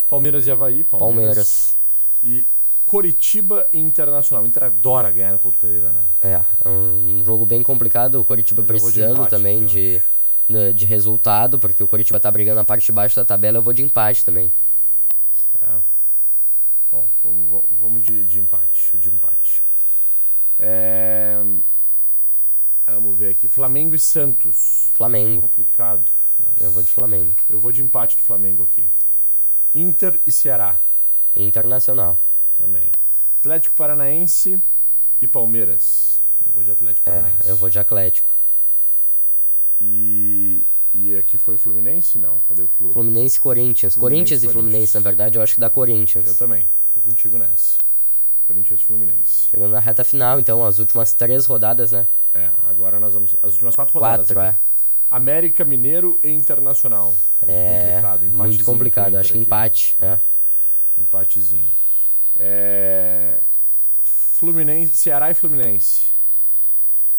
Palmeiras 0.07 0.45
e 0.47 0.51
Havaí. 0.51 0.83
Palmeiras. 0.83 1.75
E 2.23 2.45
Coritiba 2.91 3.69
e 3.71 3.79
Internacional. 3.79 4.43
O 4.43 4.47
Inter 4.47 4.65
adora 4.65 5.09
ganhar 5.11 5.31
no 5.31 5.39
Couto 5.39 5.57
Pereira, 5.57 5.93
né? 5.93 6.03
É, 6.19 6.33
é 6.65 6.67
um 6.69 7.23
jogo 7.23 7.45
bem 7.45 7.63
complicado. 7.63 8.15
O 8.19 8.25
Coritiba 8.25 8.61
Mas 8.61 8.67
vou 8.67 8.77
de 8.77 8.83
precisando 8.83 9.13
empate, 9.19 9.29
também 9.29 9.65
de, 9.65 10.03
de, 10.49 10.73
de 10.73 10.85
resultado, 10.85 11.57
porque 11.57 11.81
o 11.81 11.87
Coritiba 11.87 12.19
tá 12.19 12.29
brigando 12.29 12.57
na 12.57 12.65
parte 12.65 12.85
de 12.85 12.91
baixo 12.91 13.15
da 13.15 13.23
tabela. 13.23 13.59
Eu 13.59 13.61
vou 13.61 13.71
de 13.71 13.81
empate 13.81 14.25
também. 14.25 14.51
É. 15.61 15.77
Bom, 16.91 17.09
vamos, 17.23 17.63
vamos- 17.71 18.01
de, 18.03 18.25
de 18.25 18.39
empate. 18.41 18.97
De 18.97 19.07
empate. 19.07 19.63
É, 20.59 21.41
Vamos 22.87 23.17
ver 23.17 23.29
aqui. 23.29 23.47
Flamengo 23.47 23.95
e 23.95 23.99
Santos. 23.99 24.89
Flamengo. 24.95 25.43
Complicado. 25.43 26.11
mas 26.37 26.61
Eu 26.61 26.71
vou 26.73 26.83
de 26.83 26.89
Flamengo. 26.89 27.33
eu 27.49 27.57
vou 27.57 27.71
de 27.71 27.81
empate 27.81 28.17
do 28.17 28.21
Flamengo 28.21 28.63
aqui. 28.63 28.85
Inter 29.73 30.19
e 30.27 30.31
Ceará 30.31 30.77
Internacional. 31.33 32.19
Também. 32.61 32.91
Atlético 33.39 33.75
Paranaense 33.75 34.61
e 35.19 35.27
Palmeiras. 35.27 36.21
Eu 36.45 36.51
vou 36.51 36.63
de 36.63 36.69
Atlético 36.71 37.09
É, 37.09 37.13
Paranaense. 37.13 37.47
eu 37.49 37.55
vou 37.57 37.69
de 37.69 37.79
Atlético. 37.79 38.29
E, 39.79 40.65
e 40.93 41.15
aqui 41.15 41.37
foi 41.37 41.57
Fluminense? 41.57 42.19
Não. 42.19 42.39
Cadê 42.47 42.61
o 42.61 42.67
Flu? 42.67 42.91
Fluminense 42.91 43.37
e 43.37 43.41
Corinthians. 43.41 43.93
Fluminense 43.95 43.99
Corinthians 44.29 44.43
e 44.43 44.47
Fluminense, 44.47 44.71
Corinthians. 44.77 44.93
na 44.93 44.99
verdade, 45.09 45.37
eu 45.37 45.41
acho 45.41 45.53
que 45.55 45.59
dá 45.59 45.69
Corinthians. 45.69 46.27
Eu 46.27 46.35
também. 46.35 46.67
Tô 46.93 47.01
contigo 47.01 47.37
nessa. 47.37 47.79
Corinthians 48.45 48.79
e 48.79 48.83
Fluminense. 48.83 49.47
Chegando 49.49 49.71
na 49.71 49.79
reta 49.79 50.03
final, 50.03 50.39
então, 50.39 50.63
as 50.63 50.77
últimas 50.77 51.13
três 51.13 51.45
rodadas, 51.45 51.91
né? 51.91 52.07
É, 52.33 52.51
agora 52.67 52.99
nós 52.99 53.13
vamos. 53.13 53.35
As 53.41 53.53
últimas 53.53 53.75
quatro 53.75 53.93
rodadas. 53.95 54.27
Quatro, 54.27 54.39
aqui. 54.39 54.57
é. 54.57 54.71
América 55.09 55.65
Mineiro 55.65 56.19
e 56.23 56.29
Internacional. 56.29 57.15
É, 57.47 57.95
Complicado, 58.01 58.25
muito 58.37 58.63
complicado. 58.65 59.15
Acho 59.15 59.33
que 59.33 59.39
empate. 59.39 59.97
É. 60.01 60.19
Empatezinho. 60.97 61.67
É, 62.43 63.39
Fluminense, 64.03 64.95
Ceará 64.95 65.29
e 65.29 65.35
Fluminense. 65.35 66.07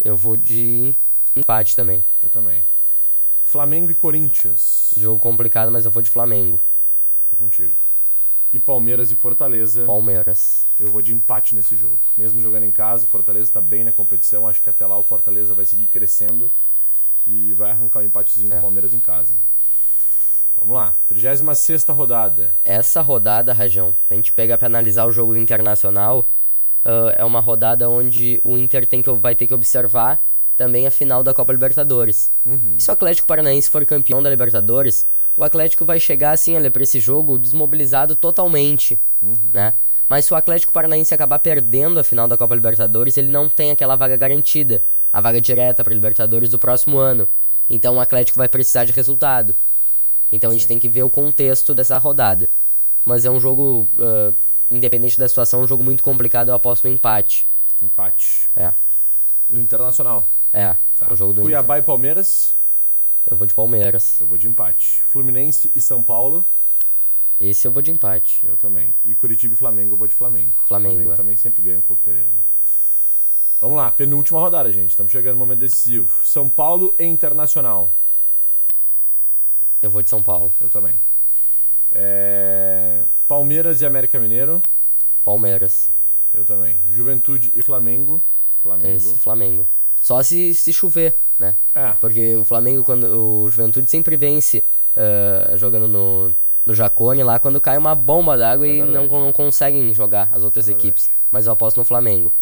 Eu 0.03 0.17
vou 0.17 0.35
de 0.35 0.93
Empate 1.33 1.77
também. 1.77 2.03
Eu 2.21 2.29
também. 2.29 2.63
Flamengo 3.43 3.89
e 3.89 3.95
Corinthians. 3.95 4.93
Jogo 4.97 5.21
complicado, 5.21 5.71
mas 5.71 5.85
eu 5.85 5.91
vou 5.91 6.01
de 6.01 6.09
Flamengo. 6.09 6.59
Tô 7.29 7.37
contigo. 7.37 7.73
E 8.51 8.59
Palmeiras 8.59 9.11
e 9.11 9.15
Fortaleza. 9.15 9.85
Palmeiras. 9.85 10.67
Eu 10.77 10.91
vou 10.91 11.01
de 11.01 11.13
empate 11.13 11.55
nesse 11.55 11.77
jogo. 11.77 12.01
Mesmo 12.17 12.41
jogando 12.41 12.63
em 12.63 12.71
casa, 12.71 13.05
o 13.05 13.07
Fortaleza 13.07 13.45
está 13.45 13.61
bem 13.61 13.83
na 13.85 13.91
competição. 13.93 14.47
Acho 14.47 14.61
que 14.61 14.69
até 14.69 14.85
lá 14.85 14.97
o 14.97 15.03
Fortaleza 15.03 15.55
vai 15.55 15.65
seguir 15.65 15.87
crescendo 15.87 16.51
e 17.25 17.53
vai 17.53 17.71
arrancar 17.71 17.99
o 17.99 18.01
um 18.03 18.05
empatezinho 18.05 18.51
É. 18.51 18.57
do 18.57 18.61
Palmeiras 18.61 18.93
em 18.93 18.99
casa. 18.99 19.33
Hein? 19.33 19.39
Vamos 20.63 20.77
lá. 20.77 20.93
36 21.07 21.83
rodada. 21.89 22.55
Essa 22.63 23.01
rodada, 23.01 23.51
Rajão, 23.51 23.93
se 24.07 24.13
a 24.13 24.15
gente 24.15 24.31
pegar 24.33 24.57
pra 24.57 24.67
analisar 24.67 25.05
o 25.05 25.11
jogo 25.11 25.35
Internacional, 25.35 26.25
ah, 26.85 27.13
é 27.17 27.25
uma 27.25 27.39
rodada 27.39 27.89
onde 27.89 28.39
o 28.43 28.57
Inter 28.57 28.85
tem 28.85 29.01
que, 29.01 29.11
vai 29.11 29.35
ter 29.35 29.45
que 29.45 29.53
observar 29.53 30.21
também 30.55 30.87
a 30.87 30.91
final 30.91 31.23
da 31.23 31.33
Copa 31.33 31.51
Libertadores. 31.51 32.31
Se 32.77 32.89
o 32.89 32.93
Atlético 32.93 33.27
Paranaense 33.27 33.69
for 33.69 33.85
campeão 33.85 34.21
da 34.21 34.29
Libertadores, 34.29 35.07
o 35.35 35.43
Atlético 35.43 35.83
vai 35.83 35.99
chegar 35.99 36.31
assim, 36.31 36.55
olha, 36.55 36.69
pra 36.69 36.83
esse 36.83 36.99
jogo 36.99 37.39
desmobilizado 37.39 38.15
totalmente, 38.15 39.01
né? 39.51 39.73
Mas 40.07 40.25
se 40.25 40.33
o 40.33 40.35
Atlético 40.35 40.71
Paranaense 40.71 41.13
acabar 41.13 41.39
perdendo 41.39 41.99
a 41.99 42.03
final 42.03 42.27
da 42.27 42.37
Copa 42.37 42.53
Libertadores, 42.53 43.17
ele 43.17 43.29
não 43.29 43.49
tem 43.49 43.71
aquela 43.71 43.95
vaga 43.95 44.15
garantida, 44.15 44.83
a 45.11 45.19
vaga 45.19 45.41
direta 45.41 45.83
para 45.83 45.93
Libertadores 45.93 46.51
do 46.51 46.59
próximo 46.59 46.99
ano. 46.99 47.27
Então 47.69 47.95
o 47.95 47.99
Atlético 47.99 48.37
vai 48.37 48.47
precisar 48.47 48.85
de 48.85 48.91
resultado. 48.91 49.55
Então 50.33 50.49
a 50.49 50.53
gente 50.53 50.67
tem 50.67 50.79
que 50.79 50.89
ver 50.89 51.03
o 51.03 51.09
contexto 51.09 51.75
dessa 51.75 51.95
rodada. 51.99 52.49
Mas 53.05 53.23
é 53.23 53.29
um 53.29 53.39
jogo, 53.39 53.87
ah, 53.99 54.33
independente 54.71 55.17
da 55.17 55.27
situação, 55.27 55.61
um 55.61 55.67
jogo 55.67 55.83
muito 55.83 56.03
complicado. 56.03 56.49
Eu 56.49 56.55
aposto 56.55 56.87
no 56.87 56.93
empate. 56.93 57.47
Empate. 57.81 58.49
É, 58.55 58.73
Do 59.49 59.61
Internacional. 59.61 60.27
é. 60.51 60.75
Tá. 60.97 61.11
O 61.11 61.15
jogo 61.15 61.33
do 61.33 61.41
Cuiabá 61.41 61.79
e 61.79 61.81
Palmeiras. 61.81 62.55
Inter. 62.55 63.33
Eu 63.33 63.37
vou 63.37 63.47
de 63.47 63.53
Palmeiras. 63.53 64.21
Eu 64.21 64.27
vou 64.27 64.37
de 64.37 64.47
empate. 64.47 65.03
Fluminense 65.03 65.71
e 65.75 65.81
São 65.81 66.01
Paulo. 66.01 66.45
Esse 67.39 67.67
eu 67.67 67.71
vou 67.71 67.81
de 67.81 67.91
empate. 67.91 68.45
Eu 68.45 68.55
também. 68.55 68.95
E 69.03 69.13
Curitiba 69.13 69.53
e 69.53 69.57
Flamengo, 69.57 69.93
eu 69.93 69.97
vou 69.97 70.07
de 70.07 70.15
Flamengo. 70.15 70.53
Flamengo, 70.65 71.11
é. 71.11 71.15
também 71.15 71.35
sempre 71.35 71.61
ganha 71.61 71.81
com 71.81 71.93
o 71.93 71.97
Pereira, 71.97 72.29
né? 72.29 72.43
Vamos 73.59 73.77
lá, 73.77 73.91
penúltima 73.91 74.39
rodada, 74.39 74.71
gente. 74.71 74.91
Estamos 74.91 75.11
chegando 75.11 75.33
no 75.33 75.39
momento 75.39 75.59
decisivo. 75.59 76.23
São 76.23 76.47
Paulo 76.47 76.95
e 76.97 77.05
Internacional. 77.05 77.91
Eu 79.83 79.89
vou 79.91 80.01
de 80.01 80.09
São 80.09 80.23
Paulo. 80.23 80.51
Eu 80.59 80.69
também. 80.69 80.95
É, 81.91 83.01
Palmeiras 83.27 83.81
e 83.81 83.85
América 83.85 84.19
Mineiro. 84.19 84.61
Palmeiras. 85.23 85.89
Eu 86.33 86.43
também. 86.43 86.81
Juventude 86.89 87.51
e 87.55 87.61
Flamengo. 87.61 88.23
Flamengo. 88.61 88.89
Esse 88.95 89.19
Flamengo. 89.19 89.67
Só 90.01 90.23
se, 90.23 90.53
se 90.53 90.73
chover, 90.73 91.15
né? 91.37 91.55
É, 91.75 91.91
Porque 91.99 92.35
o 92.35 92.43
Flamengo, 92.43 92.83
quando 92.83 93.03
o 93.05 93.47
Juventude 93.49 93.89
sempre 93.89 94.17
vence 94.17 94.63
ah, 94.95 95.55
jogando 95.55 95.87
no, 95.87 96.31
no 96.65 96.73
Jacone 96.73 97.23
lá, 97.23 97.39
quando 97.39 97.61
cai 97.61 97.77
uma 97.77 97.93
bomba 97.95 98.37
d'água 98.37 98.67
É 98.67 98.77
e 98.77 98.83
não, 98.83 99.07
não 99.07 99.31
conseguem 99.31 99.93
jogar 99.93 100.29
as 100.31 100.43
outras 100.43 100.67
É 100.67 100.71
equipes. 100.71 101.09
Mas 101.29 101.45
eu 101.45 101.53
aposto 101.53 101.77
no 101.77 101.85
Flamengo. 101.85 102.33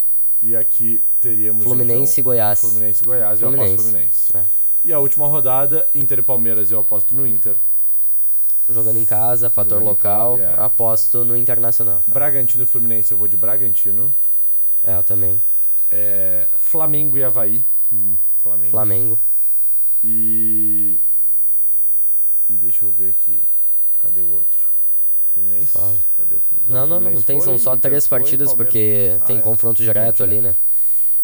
e 0.42 0.56
aqui 0.56 1.02
teríamos. 1.20 1.62
Fluminense 1.64 2.12
e 2.12 2.20
então, 2.20 2.24
Goiás. 2.24 2.60
Fluminense 2.60 3.02
e 3.02 3.06
Goiás. 3.06 3.40
Eu 3.40 3.48
aposto 3.48 3.64
Fluminense. 3.64 3.90
Fluminense. 3.90 4.36
É. 4.36 4.61
E 4.84 4.92
a 4.92 4.98
última 4.98 5.26
rodada, 5.28 5.88
Inter 5.94 6.18
e 6.18 6.22
Palmeiras, 6.22 6.70
eu 6.70 6.80
aposto 6.80 7.14
no 7.14 7.26
Inter. 7.26 7.56
Jogando 8.68 8.98
em 8.98 9.04
casa, 9.04 9.50
fator 9.50 9.78
Jogando 9.78 9.88
local, 9.88 10.38
casa, 10.38 10.50
é. 10.50 10.64
aposto 10.64 11.24
no 11.24 11.36
Internacional. 11.36 12.02
Bragantino 12.06 12.62
e 12.64 12.66
Fluminense, 12.66 13.12
eu 13.12 13.18
vou 13.18 13.28
de 13.28 13.36
Bragantino. 13.36 14.12
É, 14.82 14.96
eu 14.96 15.02
também. 15.04 15.40
É, 15.90 16.48
Flamengo 16.56 17.16
e 17.18 17.24
Havaí. 17.24 17.64
Hum, 17.92 18.16
Flamengo. 18.38 18.70
Flamengo. 18.70 19.18
E. 20.02 20.96
E 22.48 22.54
deixa 22.54 22.84
eu 22.84 22.90
ver 22.92 23.10
aqui. 23.10 23.42
Cadê 24.00 24.22
o 24.22 24.30
outro? 24.30 24.68
Fluminense? 25.32 25.72
Fala. 25.72 25.96
Cadê 26.16 26.34
o 26.34 26.40
Fluminense? 26.40 26.72
Não, 26.72 26.80
não, 26.86 26.88
não. 26.88 27.00
Fluminense 27.00 27.26
Tem, 27.26 27.40
são 27.40 27.58
só 27.58 27.76
três 27.76 28.06
partidas 28.06 28.52
porque 28.54 29.18
Ah, 29.20 29.24
tem 29.24 29.38
é. 29.38 29.40
confronto 29.40 29.82
direto 29.82 30.22
ali, 30.22 30.40
né? 30.40 30.56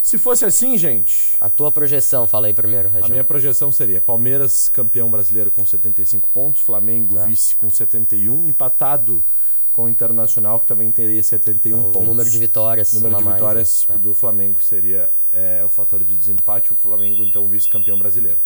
Se 0.08 0.16
fosse 0.16 0.44
assim, 0.44 0.78
gente, 0.78 1.36
A 1.38 1.50
tua 1.50 1.70
projeção, 1.70 2.26
fala 2.26 2.46
aí 2.46 2.54
primeiro, 2.54 2.88
a 2.88 2.92
Rajão. 2.92 3.10
minha 3.10 3.22
projeção 3.24 3.70
seria 3.70 4.00
Palmeiras 4.00 4.66
campeão 4.68 5.10
brasileiro 5.10 5.50
com 5.50 5.66
75 5.66 6.28
pontos, 6.30 6.62
Flamengo 6.62 7.14
Tá. 7.14 7.26
vice 7.26 7.54
com 7.54 7.68
71, 7.68 8.48
empatado 8.48 9.22
com 9.70 9.84
o 9.84 9.88
Internacional 9.88 10.58
que 10.60 10.66
também 10.66 10.90
teria 10.90 11.22
71 11.22 11.78
o 11.78 11.92
pontos. 11.92 12.08
número 12.08 12.30
de 12.30 12.38
vitórias. 12.38 12.92
O 12.92 12.96
número 12.96 13.16
de 13.16 13.22
mais, 13.24 13.36
vitórias 13.36 13.86
né? 13.86 13.98
do 13.98 14.14
Flamengo 14.14 14.62
seria 14.62 15.10
é, 15.30 15.62
o 15.62 15.68
fator 15.68 16.02
de 16.02 16.16
desempate, 16.16 16.72
o 16.72 16.76
Flamengo 16.76 17.22
então 17.22 17.44
vice-campeão 17.44 17.98
brasileiro. 17.98 18.38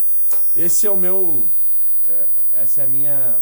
Esse 0.56 0.86
é 0.88 0.90
o 0.90 0.96
meu. 0.96 1.48
é, 2.08 2.28
essa 2.50 2.80
é 2.80 2.84
a 2.84 2.88
minha 2.88 3.36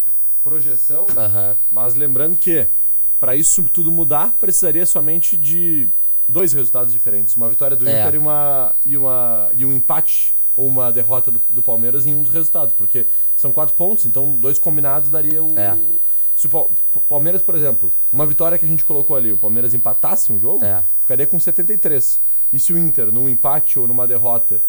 projeção, 0.44 1.06
Aham. 1.16 1.56
mas 1.70 1.94
lembrando 1.94 2.36
que 2.36 2.68
para 3.18 3.34
isso 3.34 3.62
tudo 3.64 3.90
mudar 3.90 4.32
precisaria 4.38 4.84
somente 4.84 5.36
de 5.38 5.88
dois 6.30 6.52
resultados 6.52 6.92
diferentes, 6.92 7.34
uma 7.36 7.48
vitória 7.48 7.76
do 7.76 7.88
É. 7.88 8.00
Inter 8.00 8.14
e 8.14 8.18
uma 8.18 8.74
e 8.86 8.96
uma 8.96 9.50
e 9.56 9.64
um 9.66 9.72
empate 9.72 10.34
ou 10.56 10.66
uma 10.66 10.90
derrota 10.92 11.30
do, 11.30 11.40
do 11.48 11.62
Palmeiras 11.62 12.06
em 12.06 12.14
um 12.14 12.22
dos 12.22 12.32
resultados, 12.32 12.74
porque 12.74 13.06
são 13.36 13.50
quatro 13.52 13.74
pontos, 13.74 14.06
então 14.06 14.32
dois 14.36 14.58
combinados 14.58 15.10
daria 15.10 15.42
o 15.42 15.58
É. 15.58 15.76
se 16.36 16.46
o 16.46 16.50
Pal- 16.50 16.70
Palmeiras, 17.08 17.42
por 17.42 17.54
exemplo, 17.54 17.92
uma 18.12 18.26
vitória 18.26 18.58
que 18.58 18.64
a 18.64 18.68
gente 18.68 18.84
colocou 18.84 19.16
ali, 19.16 19.32
o 19.32 19.36
Palmeiras 19.38 19.74
empatasse 19.74 20.32
um 20.32 20.38
jogo, 20.38 20.64
É. 20.64 20.82
ficaria 21.00 21.26
com 21.26 21.38
73. 21.38 22.20
E 22.52 22.58
se 22.58 22.72
o 22.72 22.78
Inter, 22.78 23.12
num 23.12 23.28
empate 23.28 23.78
ou 23.78 23.86
numa 23.86 24.06
derrota, 24.06 24.60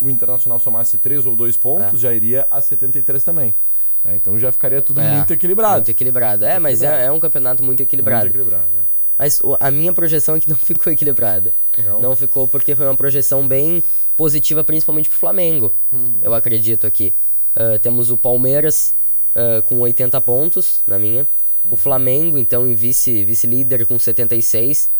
o 0.00 0.10
Internacional 0.10 0.58
somasse 0.58 0.98
3 0.98 1.24
ou 1.26 1.36
2 1.36 1.56
pontos, 1.56 1.94
É. 1.94 2.08
já 2.08 2.12
iria 2.14 2.46
a 2.50 2.60
73 2.60 3.22
também. 3.24 3.54
né? 4.02 4.16
Então 4.16 4.36
já 4.38 4.52
ficaria 4.52 4.82
tudo 4.82 5.00
É, 5.00 5.16
muito 5.16 5.32
equilibrado. 5.32 5.76
Muito 5.76 5.90
equilibrado. 5.90 6.44
É, 6.44 6.58
mas 6.58 6.74
equilibrado. 6.82 7.02
É, 7.02 7.06
é 7.06 7.12
um 7.12 7.18
campeonato 7.20 7.64
muito 7.64 7.80
equilibrado. 7.82 8.24
Muito 8.26 8.36
equilibrado. 8.36 8.70
Mas 9.18 9.40
a 9.60 9.70
minha 9.70 9.92
projeção 9.92 10.34
é 10.36 10.40
que 10.40 10.48
não 10.48 10.56
ficou 10.58 10.92
equilibrada. 10.92 11.54
Não? 11.78 12.00
Não 12.00 12.16
ficou 12.16 12.48
porque 12.48 12.74
foi 12.74 12.86
uma 12.86 12.96
projeção 12.96 13.46
bem 13.46 13.82
positiva, 14.16 14.64
principalmente 14.64 15.08
pro 15.08 15.18
Flamengo. 15.18 15.72
Uhum. 15.92 16.18
Eu 16.22 16.34
acredito 16.34 16.86
aqui. 16.86 17.14
Ah, 17.54 17.78
temos 17.78 18.10
o 18.10 18.18
Palmeiras 18.18 18.94
ah, 19.34 19.62
com 19.62 19.78
80 19.80 20.20
pontos, 20.20 20.82
na 20.86 20.98
minha. 20.98 21.22
Uhum. 21.64 21.72
O 21.72 21.76
Flamengo, 21.76 22.36
então, 22.38 22.66
em 22.66 22.74
vice- 22.74 23.24
vice-líder 23.24 23.86
com 23.86 23.98
76. 23.98 24.90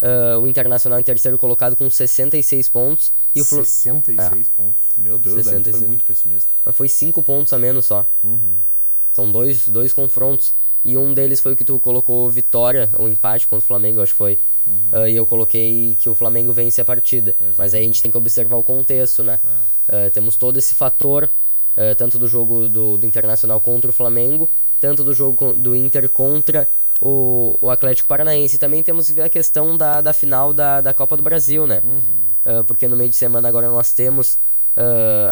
Ah, 0.00 0.38
o 0.38 0.46
Internacional 0.46 0.98
em 1.00 1.02
terceiro 1.02 1.36
colocado 1.36 1.74
com 1.74 1.88
66 1.90 2.68
pontos. 2.68 3.12
E 3.34 3.40
o 3.40 3.44
Flu... 3.44 3.64
66 3.64 4.48
pontos. 4.50 4.82
Meu 4.96 5.18
Deus, 5.18 5.34
Dani, 5.44 5.44
tu 5.44 5.48
66. 5.70 5.78
foi 5.78 5.86
muito 5.88 6.04
pessimista. 6.04 6.54
Mas 6.64 6.76
foi 6.76 6.88
5 6.88 7.22
pontos 7.24 7.52
a 7.52 7.58
menos 7.58 7.86
só. 7.86 8.08
Uhum. 8.22 8.56
São 9.12 9.30
dois, 9.32 9.66
dois 9.68 9.92
confrontos. 9.92 10.54
E 10.84 10.96
um 10.96 11.14
deles 11.14 11.40
foi 11.40 11.52
o 11.52 11.56
que 11.56 11.64
tu 11.64 11.80
colocou 11.80 12.28
vitória, 12.28 12.90
ou 12.98 13.08
empate 13.08 13.46
contra 13.46 13.64
o 13.64 13.66
Flamengo, 13.66 14.02
acho 14.02 14.12
que 14.12 14.18
foi. 14.18 14.38
Ah, 14.92 15.08
e 15.08 15.16
eu 15.16 15.26
coloquei 15.26 15.96
que 15.96 16.08
o 16.08 16.14
Flamengo 16.14 16.52
vence 16.52 16.80
a 16.80 16.84
partida. 16.84 17.30
Exatamente. 17.30 17.58
Mas 17.58 17.74
aí 17.74 17.82
a 17.82 17.86
gente 17.86 18.02
tem 18.02 18.10
que 18.10 18.16
observar 18.16 18.56
o 18.56 18.62
contexto, 18.62 19.22
né? 19.22 19.40
Ah, 19.88 20.10
temos 20.12 20.36
todo 20.36 20.58
esse 20.58 20.74
fator, 20.74 21.30
ah, 21.76 21.94
tanto 21.96 22.18
do 22.18 22.26
jogo 22.26 22.68
do, 22.68 22.96
do 22.96 23.06
Internacional 23.06 23.60
contra 23.60 23.90
o 23.90 23.92
Flamengo, 23.92 24.50
tanto 24.80 25.04
do 25.04 25.14
jogo 25.14 25.52
do 25.52 25.74
Inter 25.74 26.08
contra 26.08 26.68
o, 27.00 27.58
o 27.60 27.70
Atlético 27.70 28.08
Paranaense. 28.08 28.56
E 28.56 28.58
também 28.58 28.82
temos 28.82 29.08
que 29.08 29.14
ver 29.14 29.22
a 29.22 29.28
questão 29.28 29.76
da, 29.76 30.00
da 30.00 30.12
final 30.12 30.52
da, 30.52 30.80
da 30.80 30.94
Copa 30.94 31.16
do 31.16 31.22
Brasil, 31.22 31.66
né? 31.66 31.82
Ah, 32.44 32.64
porque 32.66 32.88
no 32.88 32.96
meio 32.96 33.10
de 33.10 33.16
semana 33.16 33.48
agora 33.48 33.68
nós 33.68 33.92
temos 33.92 34.38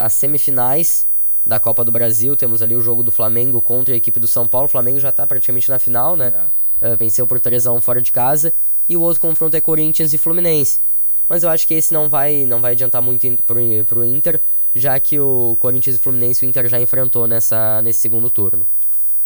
as 0.01 0.13
semifinais 0.13 1.05
da 1.45 1.59
Copa 1.59 1.85
do 1.85 1.93
Brasil. 1.93 2.37
Temos 2.37 2.63
ali 2.63 2.75
o 2.75 2.81
jogo 2.81 3.03
do 3.03 3.11
Flamengo 3.11 3.61
contra 3.61 3.95
a 3.95 3.97
equipe 3.97 4.19
do 4.19 4.29
São 4.29 4.47
Paulo. 4.47 4.67
O 4.67 4.71
Flamengo 4.71 4.99
já 4.99 5.11
está 5.11 5.27
praticamente 5.27 5.69
na 5.69 5.79
final, 5.79 6.17
né? 6.17 6.33
Ah, 6.81 6.97
venceu 6.97 7.27
por 7.27 7.39
3 7.39 7.67
a 7.67 7.73
1 7.73 7.81
fora 7.81 8.01
de 8.01 8.11
casa. 8.13 8.53
E 8.89 8.97
o 8.97 9.01
outro 9.01 9.21
confronto 9.21 9.57
é 9.57 9.61
Corinthians 9.61 10.13
e 10.13 10.19
Fluminense. 10.19 10.81
Mas 11.29 11.43
eu 11.43 11.51
acho 11.51 11.67
que 11.67 11.75
esse 11.75 11.93
não 11.93 12.09
vai, 12.09 12.45
não 12.45 12.61
vai 12.61 12.73
adiantar 12.73 13.01
muito 13.01 13.43
pro, 13.45 13.61
pro 13.87 14.05
Inter, 14.05 14.41
já 14.75 14.99
que 14.99 15.19
o 15.19 15.57
Corinthians 15.59 15.97
e 15.97 15.99
o 15.99 16.03
Fluminense 16.03 16.45
o 16.45 16.49
Inter 16.49 16.69
já 16.69 16.81
enfrentou 16.81 17.27
nessa, 17.27 17.81
nesse 17.83 18.01
segundo 18.01 18.29
turno. 18.29 18.67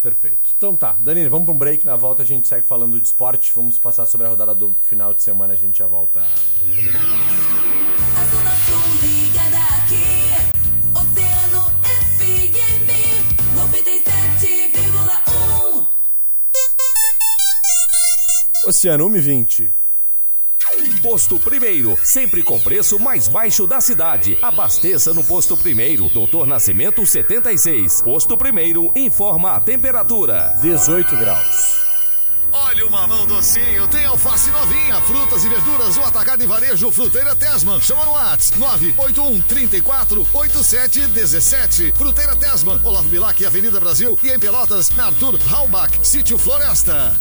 Perfeito. 0.02 0.50
Então 0.56 0.76
tá, 0.76 0.92
Danilo, 0.92 1.30
vamos 1.30 1.46
para 1.46 1.54
um 1.54 1.58
break. 1.58 1.84
Na 1.84 1.96
volta 1.96 2.22
a 2.22 2.26
gente 2.26 2.46
segue 2.46 2.64
falando 2.64 3.00
de 3.00 3.08
esporte. 3.08 3.52
Vamos 3.54 3.78
passar 3.78 4.06
sobre 4.06 4.26
a 4.26 4.30
rodada 4.30 4.54
do 4.54 4.74
final 4.74 5.12
de 5.12 5.22
semana. 5.22 5.54
A 5.54 5.56
gente 5.56 5.78
já 5.78 5.86
volta. 5.86 6.20
A 6.20 6.24
Zona 8.24 8.52
Sul 8.66 9.08
ligada 9.08 9.56
aqui. 9.56 11.25
Oceano 18.66 19.08
120. 19.08 19.72
Posto 21.00 21.38
Primeiro, 21.38 21.96
sempre 22.02 22.42
com 22.42 22.58
preço 22.58 22.98
mais 22.98 23.28
baixo 23.28 23.64
da 23.64 23.80
cidade. 23.80 24.36
Abasteça 24.42 25.14
no 25.14 25.22
Posto 25.22 25.56
Primeiro, 25.56 26.08
Doutor 26.08 26.48
Nascimento 26.48 27.06
76. 27.06 28.02
Posto 28.02 28.36
Primeiro 28.36 28.90
informa 28.96 29.52
a 29.52 29.60
temperatura. 29.60 30.58
18 30.62 31.16
graus. 31.16 31.86
Olha 32.50 32.86
o 32.86 32.90
mamão 32.90 33.26
docinho, 33.26 33.86
tem 33.88 34.04
alface 34.06 34.50
novinha, 34.50 35.00
frutas 35.02 35.44
e 35.44 35.48
verduras, 35.48 35.96
o 35.98 36.02
atacado 36.02 36.42
e 36.42 36.46
varejo 36.46 36.90
Fruteira 36.90 37.36
Tesman. 37.36 37.80
Chama 37.80 38.04
no 38.04 38.12
WhatsApp 38.12 38.58
981 38.58 39.42
34 39.42 40.26
87 40.32 41.06
17. 41.06 41.92
Fruteira 41.92 42.34
Tesman, 42.34 42.80
Olavo 42.82 43.08
Bilac, 43.08 43.44
Avenida 43.44 43.78
Brasil 43.78 44.18
e 44.24 44.30
em 44.30 44.40
Pelotas, 44.40 44.90
na 44.90 45.06
Arthur 45.06 45.38
Halbach, 45.50 45.96
Sítio 46.02 46.38
Floresta. 46.38 47.14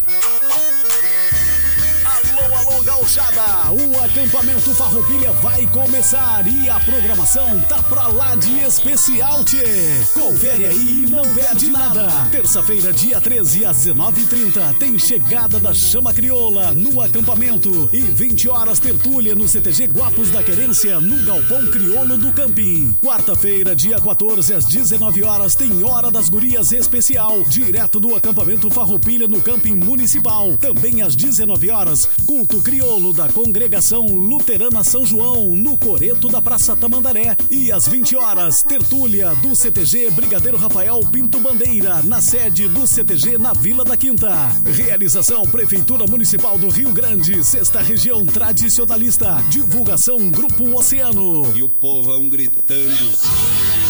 go 2.86 2.95
gauchada! 3.06 3.70
O 3.70 4.04
acampamento 4.04 4.74
Farroupilha 4.74 5.30
vai 5.34 5.64
começar 5.68 6.44
e 6.46 6.68
a 6.68 6.80
programação 6.80 7.60
tá 7.68 7.80
pra 7.84 8.08
lá 8.08 8.34
de 8.34 8.58
especial, 8.64 9.44
tchê! 9.44 9.64
Confere 10.12 10.66
aí 10.66 11.04
e 11.04 11.10
não 11.10 11.22
perde 11.32 11.70
nada! 11.70 12.08
Terça-feira, 12.32 12.92
dia 12.92 13.20
13, 13.20 13.64
às 13.64 13.86
19h30, 13.86 14.78
tem 14.78 14.98
chegada 14.98 15.60
da 15.60 15.72
Chama 15.72 16.12
Crioula 16.12 16.72
no 16.72 17.00
acampamento 17.00 17.88
e 17.92 18.00
20 18.00 18.48
horas 18.48 18.80
tertúlia 18.80 19.36
no 19.36 19.46
CTG 19.46 19.86
Guapos 19.86 20.30
da 20.32 20.42
Querência, 20.42 21.00
no 21.00 21.24
Galpão 21.24 21.64
Crioulo 21.68 22.18
do 22.18 22.32
Camping. 22.32 22.96
Quarta-feira, 23.00 23.76
dia 23.76 24.00
14, 24.00 24.52
às 24.52 24.64
19 24.64 25.22
horas, 25.22 25.54
tem 25.54 25.84
Hora 25.84 26.10
das 26.10 26.28
Gurias 26.28 26.72
especial, 26.72 27.42
direto 27.44 28.00
do 28.00 28.16
acampamento 28.16 28.68
Farroupilha 28.68 29.28
no 29.28 29.40
Camping 29.40 29.76
Municipal. 29.76 30.56
Também 30.56 31.02
às 31.02 31.14
19 31.14 31.70
horas, 31.70 32.08
culto 32.26 32.60
crioulo 32.60 32.95
da 32.96 33.28
Congregação 33.28 34.06
Luterana 34.06 34.82
São 34.82 35.04
João, 35.04 35.54
no 35.54 35.76
Coreto 35.76 36.28
da 36.28 36.40
Praça 36.40 36.74
Tamandaré. 36.74 37.36
E 37.50 37.70
às 37.70 37.86
20 37.86 38.16
horas, 38.16 38.62
tertúlia 38.62 39.34
do 39.36 39.54
CTG 39.54 40.10
Brigadeiro 40.12 40.56
Rafael 40.56 40.98
Pinto 41.12 41.38
Bandeira, 41.38 42.02
na 42.02 42.22
sede 42.22 42.66
do 42.68 42.86
CTG 42.86 43.36
na 43.36 43.52
Vila 43.52 43.84
da 43.84 43.98
Quinta. 43.98 44.32
Realização 44.64 45.42
Prefeitura 45.42 46.06
Municipal 46.06 46.56
do 46.56 46.70
Rio 46.70 46.90
Grande, 46.90 47.44
sexta 47.44 47.82
região 47.82 48.24
tradicionalista. 48.24 49.44
Divulgação 49.50 50.30
Grupo 50.30 50.74
Oceano. 50.78 51.52
E 51.54 51.62
o 51.62 51.68
povão 51.68 52.30
gritando. 52.30 53.85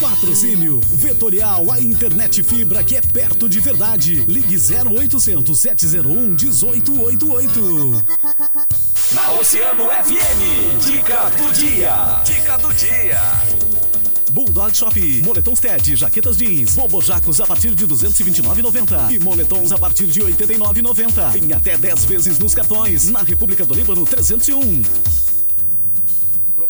Patrocínio 0.00 0.80
Vetorial, 0.80 1.70
a 1.70 1.78
internet 1.78 2.42
fibra 2.42 2.82
que 2.82 2.96
é 2.96 3.02
perto 3.02 3.48
de 3.48 3.60
verdade. 3.60 4.24
Ligue 4.26 4.56
0800 4.56 5.58
701 5.58 6.36
1888. 6.36 8.04
Na 9.12 9.32
Oceano 9.32 9.84
FM, 9.84 10.84
dica 10.86 11.28
do 11.30 11.52
dia. 11.52 12.22
Dica 12.24 12.56
do 12.56 12.72
dia. 12.72 13.20
Bulldog 14.30 14.74
Shop, 14.74 15.22
moletons 15.22 15.60
TED, 15.60 15.96
jaquetas 15.96 16.36
jeans, 16.36 16.76
bobojacos 16.76 17.40
a 17.40 17.46
partir 17.46 17.74
de 17.74 17.86
229,90 17.86 19.10
e 19.10 19.18
moletons 19.18 19.72
a 19.72 19.78
partir 19.78 20.06
de 20.06 20.20
89,90. 20.20 21.42
Em 21.42 21.52
até 21.52 21.76
10 21.76 22.04
vezes 22.06 22.38
nos 22.38 22.54
cartões. 22.54 23.10
Na 23.10 23.22
República 23.22 23.66
do 23.66 23.74
Líbano 23.74 24.06
301. 24.06 24.82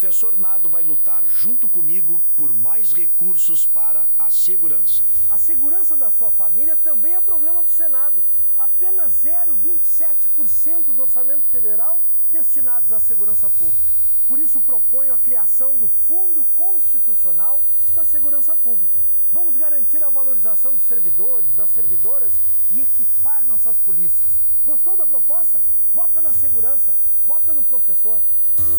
Professor 0.00 0.38
Nado 0.38 0.66
vai 0.66 0.82
lutar 0.82 1.26
junto 1.26 1.68
comigo 1.68 2.24
por 2.34 2.54
mais 2.54 2.90
recursos 2.90 3.66
para 3.66 4.08
a 4.18 4.30
segurança. 4.30 5.02
A 5.30 5.36
segurança 5.36 5.94
da 5.94 6.10
sua 6.10 6.30
família 6.30 6.74
também 6.74 7.16
é 7.16 7.20
problema 7.20 7.62
do 7.62 7.68
Senado. 7.68 8.24
Apenas 8.56 9.22
0,27% 9.22 10.94
do 10.94 11.02
orçamento 11.02 11.44
federal 11.48 12.02
destinados 12.30 12.92
à 12.92 12.98
segurança 12.98 13.50
pública. 13.50 13.92
Por 14.26 14.38
isso 14.38 14.58
proponho 14.62 15.12
a 15.12 15.18
criação 15.18 15.76
do 15.76 15.86
Fundo 15.86 16.46
Constitucional 16.56 17.62
da 17.94 18.02
Segurança 18.02 18.56
Pública. 18.56 18.98
Vamos 19.30 19.54
garantir 19.54 20.02
a 20.02 20.08
valorização 20.08 20.74
dos 20.74 20.84
servidores, 20.84 21.54
das 21.56 21.68
servidoras 21.68 22.32
e 22.70 22.80
equipar 22.80 23.44
nossas 23.44 23.76
polícias. 23.76 24.30
Gostou 24.64 24.96
da 24.96 25.06
proposta? 25.06 25.60
Vota 25.92 26.22
na 26.22 26.32
segurança, 26.32 26.96
vota 27.26 27.52
no 27.52 27.62
professor. 27.62 28.22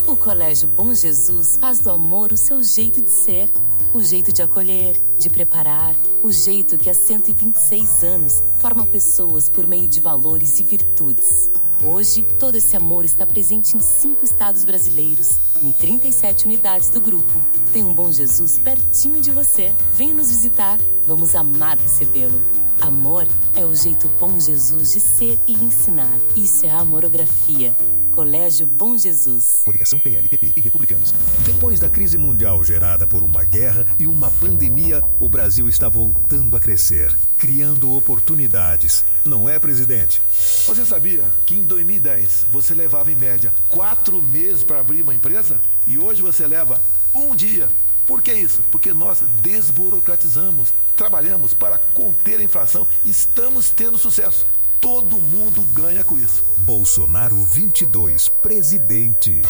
O 0.06 0.16
Colégio 0.16 0.68
Bom 0.68 0.92
Jesus 0.92 1.56
faz 1.56 1.78
do 1.78 1.90
amor 1.90 2.32
o 2.32 2.36
seu 2.36 2.62
jeito 2.62 3.00
de 3.00 3.08
ser, 3.08 3.48
o 3.94 4.02
jeito 4.02 4.32
de 4.32 4.42
acolher, 4.42 5.00
de 5.16 5.30
preparar, 5.30 5.94
o 6.22 6.32
jeito 6.32 6.76
que 6.76 6.90
há 6.90 6.94
126 6.94 8.02
anos 8.02 8.42
forma 8.58 8.84
pessoas 8.84 9.48
por 9.48 9.66
meio 9.66 9.86
de 9.86 10.00
valores 10.00 10.58
e 10.58 10.64
virtudes. 10.64 11.50
Hoje, 11.84 12.22
todo 12.38 12.56
esse 12.56 12.76
amor 12.76 13.04
está 13.04 13.24
presente 13.24 13.76
em 13.76 13.80
cinco 13.80 14.24
estados 14.24 14.64
brasileiros, 14.64 15.38
em 15.62 15.72
37 15.72 16.46
unidades 16.46 16.90
do 16.90 17.00
grupo. 17.00 17.32
Tem 17.72 17.84
um 17.84 17.94
Bom 17.94 18.10
Jesus 18.10 18.58
pertinho 18.58 19.20
de 19.20 19.30
você. 19.30 19.72
Venha 19.94 20.14
nos 20.14 20.28
visitar, 20.28 20.78
vamos 21.04 21.34
amar 21.34 21.78
recebê-lo. 21.78 22.40
Amor 22.80 23.26
é 23.54 23.64
o 23.64 23.74
jeito 23.74 24.08
Bom 24.18 24.38
Jesus 24.38 24.92
de 24.92 25.00
ser 25.00 25.38
e 25.46 25.52
ensinar. 25.52 26.18
Isso 26.34 26.66
é 26.66 26.70
a 26.70 26.80
amorografia. 26.80 27.76
Colégio 28.12 28.66
Bom 28.66 28.96
Jesus. 28.96 29.62
Coligação 29.64 29.98
PLPP 29.98 30.52
e 30.54 30.60
Republicanos. 30.60 31.14
Depois 31.46 31.80
da 31.80 31.88
crise 31.88 32.18
mundial 32.18 32.62
gerada 32.62 33.06
por 33.06 33.22
uma 33.22 33.42
guerra 33.42 33.86
e 33.98 34.06
uma 34.06 34.30
pandemia, 34.32 35.00
o 35.18 35.30
Brasil 35.30 35.66
está 35.66 35.88
voltando 35.88 36.54
a 36.54 36.60
crescer, 36.60 37.16
criando 37.38 37.96
oportunidades. 37.96 39.02
Não 39.24 39.48
é, 39.48 39.58
presidente? 39.58 40.20
Você 40.30 40.84
sabia 40.84 41.24
que 41.46 41.54
em 41.54 41.62
2010 41.62 42.46
você 42.52 42.74
levava 42.74 43.10
em 43.10 43.16
média 43.16 43.50
quatro 43.70 44.20
meses 44.20 44.62
para 44.62 44.80
abrir 44.80 45.00
uma 45.00 45.14
empresa? 45.14 45.58
E 45.86 45.98
hoje 45.98 46.20
você 46.20 46.46
leva 46.46 46.78
um 47.14 47.34
dia. 47.34 47.66
Por 48.06 48.20
que 48.20 48.34
isso? 48.34 48.60
Porque 48.70 48.92
nós 48.92 49.22
desburocratizamos, 49.42 50.74
trabalhamos 50.94 51.54
para 51.54 51.78
conter 51.78 52.40
a 52.40 52.44
inflação, 52.44 52.86
estamos 53.06 53.70
tendo 53.70 53.96
sucesso. 53.96 54.44
Todo 54.82 55.16
mundo 55.16 55.62
ganha 55.72 56.04
com 56.04 56.18
isso. 56.18 56.44
Bolsonaro 56.64 57.34
22, 57.34 58.28
presidente. 58.40 59.42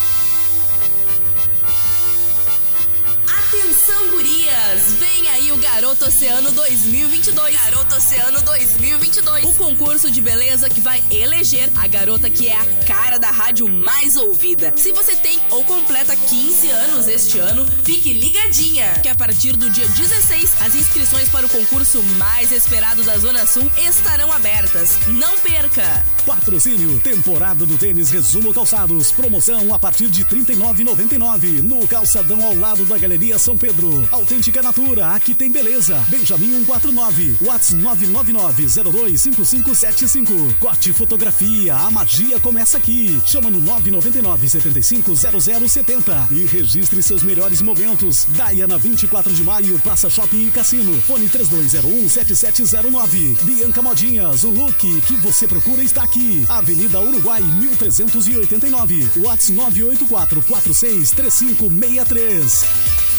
Atenção, 3.53 4.09
gurias! 4.09 4.93
Vem 4.99 5.29
aí 5.29 5.53
o 5.53 5.59
Garoto 5.59 6.07
Oceano 6.07 6.51
2022. 6.53 7.55
Garoto 7.55 7.97
Oceano 7.97 8.41
2022. 8.41 9.45
O 9.45 9.53
concurso 9.53 10.11
de 10.11 10.23
beleza 10.23 10.71
que 10.71 10.81
vai 10.81 11.05
eleger 11.11 11.69
a 11.77 11.87
garota 11.87 12.31
que 12.31 12.49
é 12.49 12.57
a 12.57 12.65
cara 12.87 13.19
da 13.19 13.31
rádio 13.31 13.69
mais 13.69 14.17
ouvida. 14.17 14.73
Se 14.75 14.91
você 14.93 15.15
tem 15.17 15.39
ou 15.51 15.63
completa 15.65 16.17
15 16.17 16.71
anos 16.71 17.09
este 17.09 17.41
ano, 17.41 17.67
fique 17.85 18.15
ligadinha, 18.15 18.91
que 19.03 19.09
a 19.11 19.15
partir 19.15 19.55
do 19.55 19.69
dia 19.69 19.87
16, 19.87 20.63
as 20.63 20.75
inscrições 20.75 21.29
para 21.29 21.45
o 21.45 21.51
concurso 21.51 22.03
mais 22.17 22.53
esperado 22.53 23.03
da 23.03 23.19
Zona 23.19 23.47
Sul 23.47 23.71
estarão 23.77 24.33
abertas. 24.33 24.97
Não 25.09 25.39
perca! 25.41 26.03
Patrocínio 26.25 26.99
Temporada 27.01 27.67
do 27.67 27.77
Tênis 27.77 28.11
Resumo 28.11 28.55
Calçados. 28.55 29.13
Promoção 29.13 29.75
a 29.75 29.79
partir 29.79 30.09
de 30.09 30.23
R$ 30.23 30.37
39,99 30.37 31.61
no 31.61 31.87
calçadão 31.87 32.43
ao 32.47 32.55
lado 32.55 32.87
da 32.87 32.97
Galeria 32.97 33.39
São 33.43 33.59
Pedro. 33.59 34.09
Autêntica 34.13 34.63
Natura, 34.63 35.09
aqui 35.09 35.35
tem 35.35 35.51
beleza. 35.51 35.97
Benjamin 36.09 36.65
149, 36.65 37.39
Whats 37.43 37.75
999-025575. 37.75 40.59
Corte 40.61 40.93
Fotografia, 40.93 41.75
a 41.75 41.91
magia 41.91 42.39
começa 42.39 42.79
aqui. 42.79 43.21
Chama 43.27 43.51
no 43.51 43.61
999 43.61 44.49
75 44.49 45.17
0070 45.17 46.29
e 46.31 46.47
registre 46.47 47.03
seus 47.03 47.25
melhores 47.25 47.61
momentos. 47.61 48.27
Daiana 48.37 48.79
24 48.79 49.33
de 49.33 49.43
maio, 49.43 49.77
Praça 49.81 50.09
Shopping 50.09 50.47
e 50.47 50.51
Cassino. 50.53 50.95
Fone 51.03 51.29
3201 51.29 52.09
7709. 52.09 53.37
Bianca 53.43 53.83
Modinhas, 53.83 54.45
o 54.45 54.51
look 54.51 55.01
que 55.01 55.17
você 55.17 55.49
procura 55.49 55.83
está 55.83 56.05
aqui. 56.05 56.47
Avenida 56.49 57.01
Uruguai 57.01 57.43
1389. 57.43 59.11
Whats 59.17 59.51
984 59.51 60.41
463563. 60.43 63.12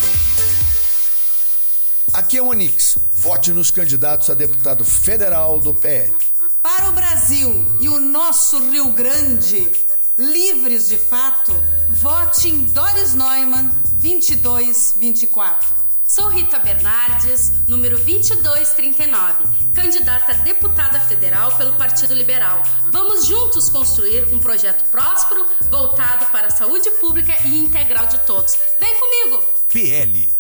Aqui 2.14 2.38
é 2.38 2.42
o 2.44 2.50
Onix. 2.50 2.96
Vote 3.12 3.52
nos 3.52 3.72
candidatos 3.72 4.30
a 4.30 4.36
deputado 4.36 4.86
federal 4.86 5.60
do 5.60 5.74
PL. 5.74 6.16
Para 6.62 6.90
o 6.90 6.92
Brasil 6.92 7.66
e 7.82 7.90
o 7.90 8.00
nosso 8.00 8.60
Rio 8.70 8.94
Grande, 8.94 9.72
livres 10.16 10.90
de 10.90 10.98
fato, 10.98 11.52
vote 11.90 12.50
em 12.50 12.66
Doris 12.66 13.16
Neumann 13.16 13.70
2224. 13.94 15.82
Sou 16.04 16.28
Rita 16.28 16.60
Bernardes, 16.60 17.68
número 17.68 17.98
2239, 17.98 19.46
candidata 19.74 20.34
a 20.34 20.36
deputada 20.36 21.00
federal 21.00 21.58
pelo 21.58 21.74
Partido 21.74 22.14
Liberal. 22.14 22.62
Vamos 22.92 23.26
juntos 23.26 23.70
construir 23.70 24.32
um 24.32 24.38
projeto 24.38 24.88
próspero, 24.92 25.48
voltado 25.72 26.28
para 26.28 26.48
a 26.48 26.52
saúde 26.52 26.92
pública 26.92 27.34
e 27.44 27.58
integral 27.58 28.06
de 28.06 28.20
todos. 28.20 28.56
Vem 28.80 28.94
comigo! 29.00 29.44
PL. 29.68 30.32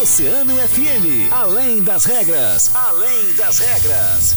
Oceano 0.00 0.54
FM. 0.54 1.32
Além 1.32 1.82
das 1.82 2.04
regras. 2.04 2.70
Além 2.72 3.34
das 3.34 3.58
regras. 3.58 4.36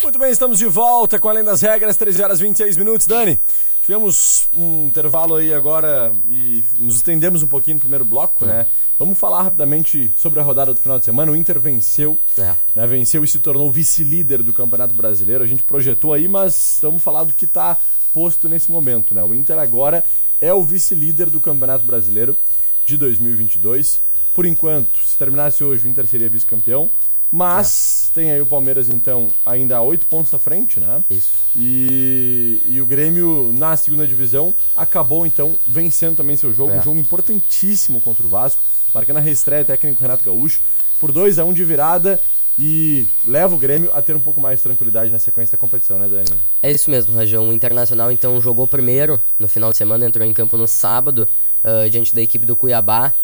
Muito 0.00 0.18
bem, 0.20 0.30
estamos 0.30 0.56
de 0.58 0.66
volta 0.66 1.18
com 1.18 1.28
Além 1.28 1.42
das 1.42 1.60
Regras, 1.62 1.96
13 1.96 2.22
horas 2.22 2.38
26 2.38 2.76
minutos. 2.76 3.08
Dani, 3.08 3.40
tivemos 3.82 4.48
um 4.56 4.86
intervalo 4.86 5.36
aí 5.36 5.52
agora 5.52 6.12
e 6.28 6.62
nos 6.78 6.96
estendemos 6.96 7.42
um 7.42 7.46
pouquinho 7.46 7.74
no 7.76 7.80
primeiro 7.80 8.04
bloco, 8.04 8.44
É. 8.44 8.48
né? 8.48 8.66
Vamos 8.98 9.18
falar 9.18 9.42
rapidamente 9.42 10.12
sobre 10.16 10.40
a 10.40 10.42
rodada 10.42 10.74
do 10.74 10.80
final 10.80 10.98
de 10.98 11.04
semana. 11.06 11.32
O 11.32 11.36
Inter 11.36 11.58
venceu, 11.58 12.18
É. 12.38 12.54
né? 12.74 12.86
Venceu 12.86 13.24
e 13.24 13.28
se 13.28 13.38
tornou 13.38 13.70
vice-líder 13.70 14.42
do 14.42 14.52
Campeonato 14.52 14.94
Brasileiro. 14.94 15.42
A 15.42 15.46
gente 15.46 15.62
projetou 15.62 16.12
aí, 16.12 16.28
mas 16.28 16.78
vamos 16.82 17.02
falar 17.02 17.24
do 17.24 17.32
que 17.32 17.46
está 17.46 17.76
posto 18.12 18.48
nesse 18.48 18.70
momento, 18.70 19.14
né? 19.14 19.22
O 19.22 19.34
Inter 19.34 19.58
agora 19.58 20.04
é 20.40 20.52
o 20.52 20.62
vice-líder 20.62 21.30
do 21.30 21.40
Campeonato 21.40 21.84
Brasileiro 21.84 22.36
de 22.84 22.96
2022. 22.96 24.00
Por 24.34 24.44
enquanto, 24.46 24.98
se 25.04 25.16
terminasse 25.16 25.62
hoje, 25.64 25.86
o 25.86 25.90
Inter 25.90 26.06
seria 26.06 26.28
vice-campeão. 26.28 26.90
Mas 27.30 28.10
tem 28.12 28.30
aí 28.32 28.40
o 28.40 28.46
Palmeiras, 28.46 28.88
então, 28.88 29.28
ainda 29.46 29.76
a 29.76 29.82
oito 29.82 30.06
pontos 30.06 30.34
à 30.34 30.38
frente, 30.38 30.80
né? 30.80 31.04
Isso. 31.08 31.32
E, 31.54 32.60
e 32.64 32.80
o 32.80 32.86
Grêmio, 32.86 33.52
na 33.56 33.76
segunda 33.76 34.06
divisão, 34.06 34.52
acabou, 34.74 35.24
então, 35.24 35.56
vencendo 35.66 36.16
também 36.16 36.36
seu 36.36 36.52
jogo. 36.52 36.72
É. 36.72 36.78
Um 36.78 36.82
jogo 36.82 36.98
importantíssimo 36.98 38.00
contra 38.00 38.26
o 38.26 38.28
Vasco, 38.28 38.62
marcando 38.92 39.18
a 39.18 39.20
reestreia 39.20 39.64
técnico 39.64 40.02
Renato 40.02 40.24
Gaúcho, 40.24 40.60
por 40.98 41.12
2 41.12 41.38
a 41.38 41.44
1 41.44 41.52
de 41.52 41.64
virada. 41.64 42.20
E 42.58 43.06
leva 43.26 43.54
o 43.54 43.58
Grêmio 43.58 43.90
a 43.94 44.02
ter 44.02 44.14
um 44.14 44.20
pouco 44.20 44.38
mais 44.38 44.58
de 44.58 44.64
tranquilidade 44.64 45.10
na 45.10 45.18
sequência 45.18 45.56
da 45.56 45.60
competição, 45.60 45.98
né, 45.98 46.06
Dani? 46.08 46.38
É 46.62 46.70
isso 46.70 46.90
mesmo, 46.90 47.14
Rajão. 47.14 47.48
O 47.48 47.52
Internacional 47.54 48.12
então 48.12 48.38
jogou 48.38 48.66
primeiro 48.66 49.18
no 49.38 49.48
final 49.48 49.70
de 49.70 49.78
semana, 49.78 50.04
entrou 50.04 50.26
em 50.26 50.34
campo 50.34 50.58
no 50.58 50.66
sábado, 50.66 51.26
ah, 51.64 51.88
diante 51.88 52.14
da 52.14 52.20
equipe 52.20 52.44
do 52.44 52.54
Cuiabá. 52.54 53.14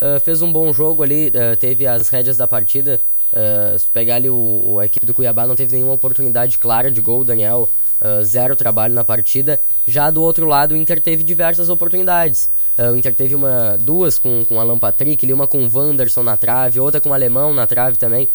Ah, 0.00 0.20
fez 0.20 0.42
um 0.42 0.52
bom 0.52 0.72
jogo 0.72 1.02
ali, 1.02 1.32
ah, 1.34 1.56
teve 1.56 1.88
as 1.88 2.08
rédeas 2.08 2.36
da 2.36 2.46
partida. 2.46 3.00
Ah, 3.34 3.76
se 3.76 3.86
pegar 3.88 4.16
ali 4.16 4.30
o, 4.30 4.78
a 4.80 4.86
equipe 4.86 5.04
do 5.04 5.12
Cuiabá, 5.12 5.46
não 5.46 5.56
teve 5.56 5.72
nenhuma 5.74 5.94
oportunidade 5.94 6.56
clara 6.56 6.90
de 6.90 7.00
gol, 7.00 7.24
Daniel. 7.24 7.68
ah, 8.00 8.22
zero 8.22 8.54
trabalho 8.54 8.94
na 8.94 9.04
partida. 9.04 9.60
Já 9.86 10.10
do 10.10 10.22
outro 10.22 10.46
lado, 10.46 10.72
o 10.72 10.76
Inter 10.76 11.00
teve 11.00 11.24
diversas 11.24 11.68
oportunidades. 11.68 12.48
Ah, 12.78 12.90
o 12.92 12.96
Inter 12.96 13.14
teve 13.14 13.34
uma, 13.34 13.76
duas 13.80 14.18
com, 14.18 14.44
com 14.44 14.60
Alan 14.60 14.78
Patrick, 14.78 15.24
ali 15.24 15.32
uma 15.32 15.48
com 15.48 15.64
o 15.64 15.70
Wanderson 15.72 16.22
na 16.22 16.36
trave, 16.36 16.78
outra 16.78 17.00
com 17.00 17.08
o 17.10 17.14
Alemão 17.14 17.52
na 17.52 17.66
trave 17.66 17.96
também. 17.98 18.28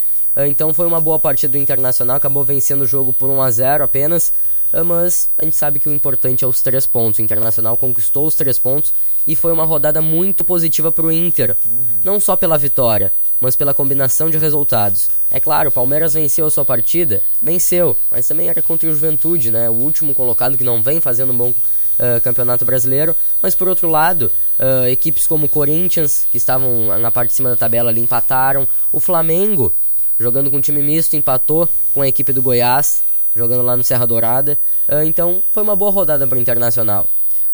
Então 0.47 0.73
foi 0.73 0.85
uma 0.85 1.01
boa 1.01 1.19
partida 1.19 1.51
do 1.51 1.57
Internacional, 1.57 2.15
acabou 2.15 2.43
vencendo 2.45 2.81
o 2.81 2.85
jogo 2.85 3.11
por 3.11 3.29
1 3.29 3.41
a 3.41 3.51
0 3.51 3.83
apenas. 3.83 4.31
Mas 4.85 5.29
a 5.37 5.43
gente 5.43 5.55
sabe 5.57 5.79
que 5.79 5.89
o 5.89 5.93
importante 5.93 6.45
é 6.45 6.47
os 6.47 6.61
três 6.61 6.85
pontos. 6.85 7.19
O 7.19 7.21
Internacional 7.23 7.75
conquistou 7.75 8.25
os 8.27 8.35
três 8.35 8.57
pontos 8.57 8.93
e 9.27 9.35
foi 9.35 9.51
uma 9.51 9.65
rodada 9.65 10.01
muito 10.01 10.45
positiva 10.45 10.91
para 10.91 11.07
o 11.07 11.11
Inter. 11.11 11.57
Não 12.05 12.19
só 12.19 12.35
pela 12.37 12.57
vitória, 12.57 13.11
mas 13.39 13.55
pela 13.55 13.73
combinação 13.73 14.29
de 14.29 14.37
resultados. 14.37 15.09
É 15.31 15.39
claro, 15.39 15.69
o 15.69 15.71
Palmeiras 15.71 16.13
venceu 16.13 16.45
a 16.45 16.51
sua 16.51 16.65
partida, 16.65 17.21
venceu, 17.41 17.97
mas 18.11 18.27
também 18.27 18.49
era 18.49 18.61
contra 18.61 18.89
o 18.89 18.93
Juventude, 18.93 19.51
né? 19.51 19.69
O 19.69 19.73
último 19.73 20.13
colocado 20.13 20.57
que 20.57 20.63
não 20.63 20.81
vem 20.81 20.99
fazendo 20.99 21.31
um 21.31 21.37
bom 21.37 21.53
ah, 21.99 22.19
campeonato 22.21 22.63
brasileiro. 22.63 23.13
Mas 23.41 23.55
por 23.55 23.67
outro 23.67 23.89
lado, 23.89 24.31
ah, 24.57 24.89
equipes 24.89 25.27
como 25.27 25.45
o 25.45 25.49
Corinthians, 25.49 26.25
que 26.31 26.37
estavam 26.37 26.97
na 26.97 27.11
parte 27.11 27.31
de 27.31 27.35
cima 27.35 27.49
da 27.49 27.57
tabela 27.57 27.89
ali, 27.89 27.99
empataram. 27.99 28.65
O 28.91 29.01
Flamengo, 29.01 29.73
jogando 30.17 30.49
com 30.49 30.57
um 30.57 30.61
time 30.61 30.81
misto, 30.81 31.17
empatou 31.17 31.67
com 31.93 32.01
a 32.01 32.07
equipe 32.07 32.31
do 32.31 32.41
Goiás, 32.41 33.03
jogando 33.35 33.63
lá 33.63 33.75
no 33.75 33.83
Serra 33.83 34.07
Dourada. 34.07 34.57
Ah, 34.87 35.03
então 35.03 35.43
foi 35.51 35.61
uma 35.61 35.75
boa 35.75 35.91
rodada 35.91 36.25
para 36.25 36.37
o 36.37 36.41
Internacional. 36.41 37.09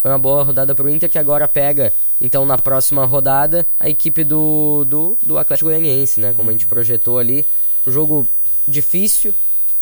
Foi 0.05 0.11
uma 0.11 0.19
boa 0.19 0.43
rodada 0.43 0.75
para 0.75 0.85
o 0.85 0.87
Inter 0.87 1.09
que 1.09 1.17
agora 1.17 1.47
pega, 1.47 1.91
então 2.21 2.45
na 2.45 2.59
próxima 2.59 3.03
rodada, 3.07 3.65
a 3.79 3.89
equipe 3.89 4.23
do, 4.23 4.85
do, 4.85 5.17
do 5.19 5.35
Atlético 5.35 5.71
Goianiense, 5.71 6.19
né? 6.19 6.31
Como 6.37 6.47
a 6.47 6.51
gente 6.51 6.67
projetou 6.67 7.17
ali. 7.17 7.43
Um 7.87 7.91
jogo 7.91 8.27
difícil, 8.67 9.33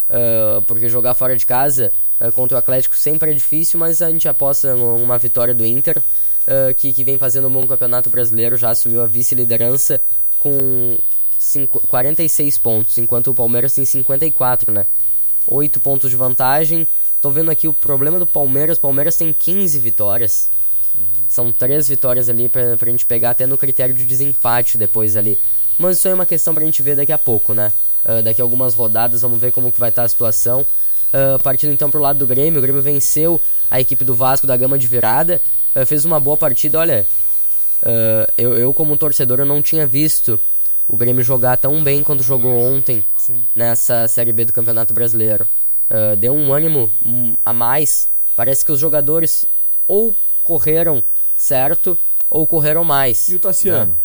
ah, 0.10 0.64
porque 0.66 0.88
jogar 0.88 1.14
fora 1.14 1.36
de 1.36 1.46
casa 1.46 1.92
ah, 2.22 2.32
contra 2.32 2.56
o 2.56 2.58
Atlético 2.58 2.96
sempre 2.96 3.32
é 3.32 3.34
difícil, 3.34 3.78
mas 3.78 4.02
a 4.02 4.10
gente 4.10 4.26
aposta 4.26 4.74
numa 4.78 5.18
vitória 5.18 5.54
do 5.54 5.66
Inter, 5.66 6.02
ah, 6.48 6.74
que, 6.74 6.94
que 6.94 7.04
vem 7.04 7.18
fazendo 7.18 7.50
um 7.50 7.52
bom 7.52 7.68
campeonato 7.68 8.10
brasileiro, 8.10 8.56
já 8.56 8.70
assumiu 8.70 9.02
a 9.04 9.06
vice-liderança 9.06 10.00
com 10.40 10.98
cinco- 11.38 11.86
46 11.86 12.58
pontos, 12.60 12.98
enquanto 12.98 13.30
o 13.30 13.36
Palmeiras 13.36 13.74
tem 13.74 13.84
54, 13.84 14.72
né? 14.72 14.86
8 15.46 15.82
pontos 15.82 16.10
de 16.10 16.16
vantagem. 16.16 16.88
Tô 17.24 17.30
vendo 17.30 17.50
aqui 17.50 17.70
o 17.70 17.74
problema 17.74 18.20
do 18.20 18.28
Palmeiras. 18.28 18.78
O 18.78 18.82
Palmeiras 18.82 19.16
tem 19.16 19.32
15 19.32 19.80
vitórias. 19.80 20.50
São 21.30 21.54
três 21.54 21.88
vitórias 21.88 22.28
ali 22.28 22.50
pra, 22.50 22.76
pra 22.76 22.92
gente 22.92 23.06
pegar 23.06 23.30
até 23.30 23.48
no 23.48 23.58
critério 23.58 23.96
de 23.96 24.04
desempate 24.04 24.78
depois 24.78 25.16
ali. 25.16 25.40
Mas 25.80 25.98
isso 25.98 26.10
aí 26.10 26.12
é 26.12 26.16
uma 26.16 26.26
questão 26.26 26.54
pra 26.54 26.66
gente 26.66 26.84
ver 26.84 26.98
daqui 26.98 27.14
a 27.14 27.18
pouco, 27.18 27.54
né? 27.54 27.72
Ah, 28.04 28.20
daqui 28.20 28.42
a 28.42 28.44
algumas 28.44 28.74
rodadas, 28.74 29.22
vamos 29.22 29.40
ver 29.40 29.54
como 29.54 29.72
que 29.72 29.80
vai 29.80 29.88
estar 29.88 30.04
a 30.04 30.10
situação. 30.10 30.68
Ah, 31.14 31.40
partindo 31.42 31.72
então 31.72 31.90
pro 31.90 32.02
lado 32.02 32.20
do 32.20 32.28
Grêmio, 32.28 32.60
o 32.60 32.62
Grêmio 32.62 32.82
venceu 32.82 33.40
a 33.72 33.80
equipe 33.80 34.04
do 34.04 34.14
Vasco 34.14 34.46
da 34.46 34.58
Gama 34.58 34.78
de 34.78 34.86
virada. 34.86 35.42
Ah, 35.74 35.86
fez 35.86 36.04
uma 36.04 36.20
boa 36.20 36.36
partida, 36.36 36.78
olha. 36.78 37.08
eu, 38.38 38.54
eu, 38.56 38.74
como 38.74 38.98
torcedor, 38.98 39.40
eu 39.40 39.46
não 39.46 39.62
tinha 39.62 39.88
visto 39.88 40.38
o 40.90 40.98
Grêmio 40.98 41.24
jogar 41.24 41.56
tão 41.56 41.82
bem 41.82 42.04
quanto 42.04 42.22
jogou 42.22 42.60
ontem 42.60 43.02
Sim. 43.18 43.42
nessa 43.56 44.10
Série 44.10 44.34
B 44.34 44.44
do 44.44 44.52
Campeonato 44.52 44.94
Brasileiro. 44.94 45.48
Ah, 45.90 46.16
deu 46.16 46.34
um 46.34 46.54
ânimo 46.54 46.92
hum, 47.06 47.36
a 47.46 47.54
mais. 47.54 48.10
Parece 48.36 48.66
que 48.66 48.72
os 48.72 48.80
jogadores 48.80 49.46
ou 49.88 50.16
correram 50.44 51.04
certo 51.38 51.98
ou 52.30 52.48
correram 52.48 52.84
mais. 52.84 53.30
E 53.30 53.36
o 53.36 53.40
Tassiano? 53.40 53.92
né? 53.92 53.98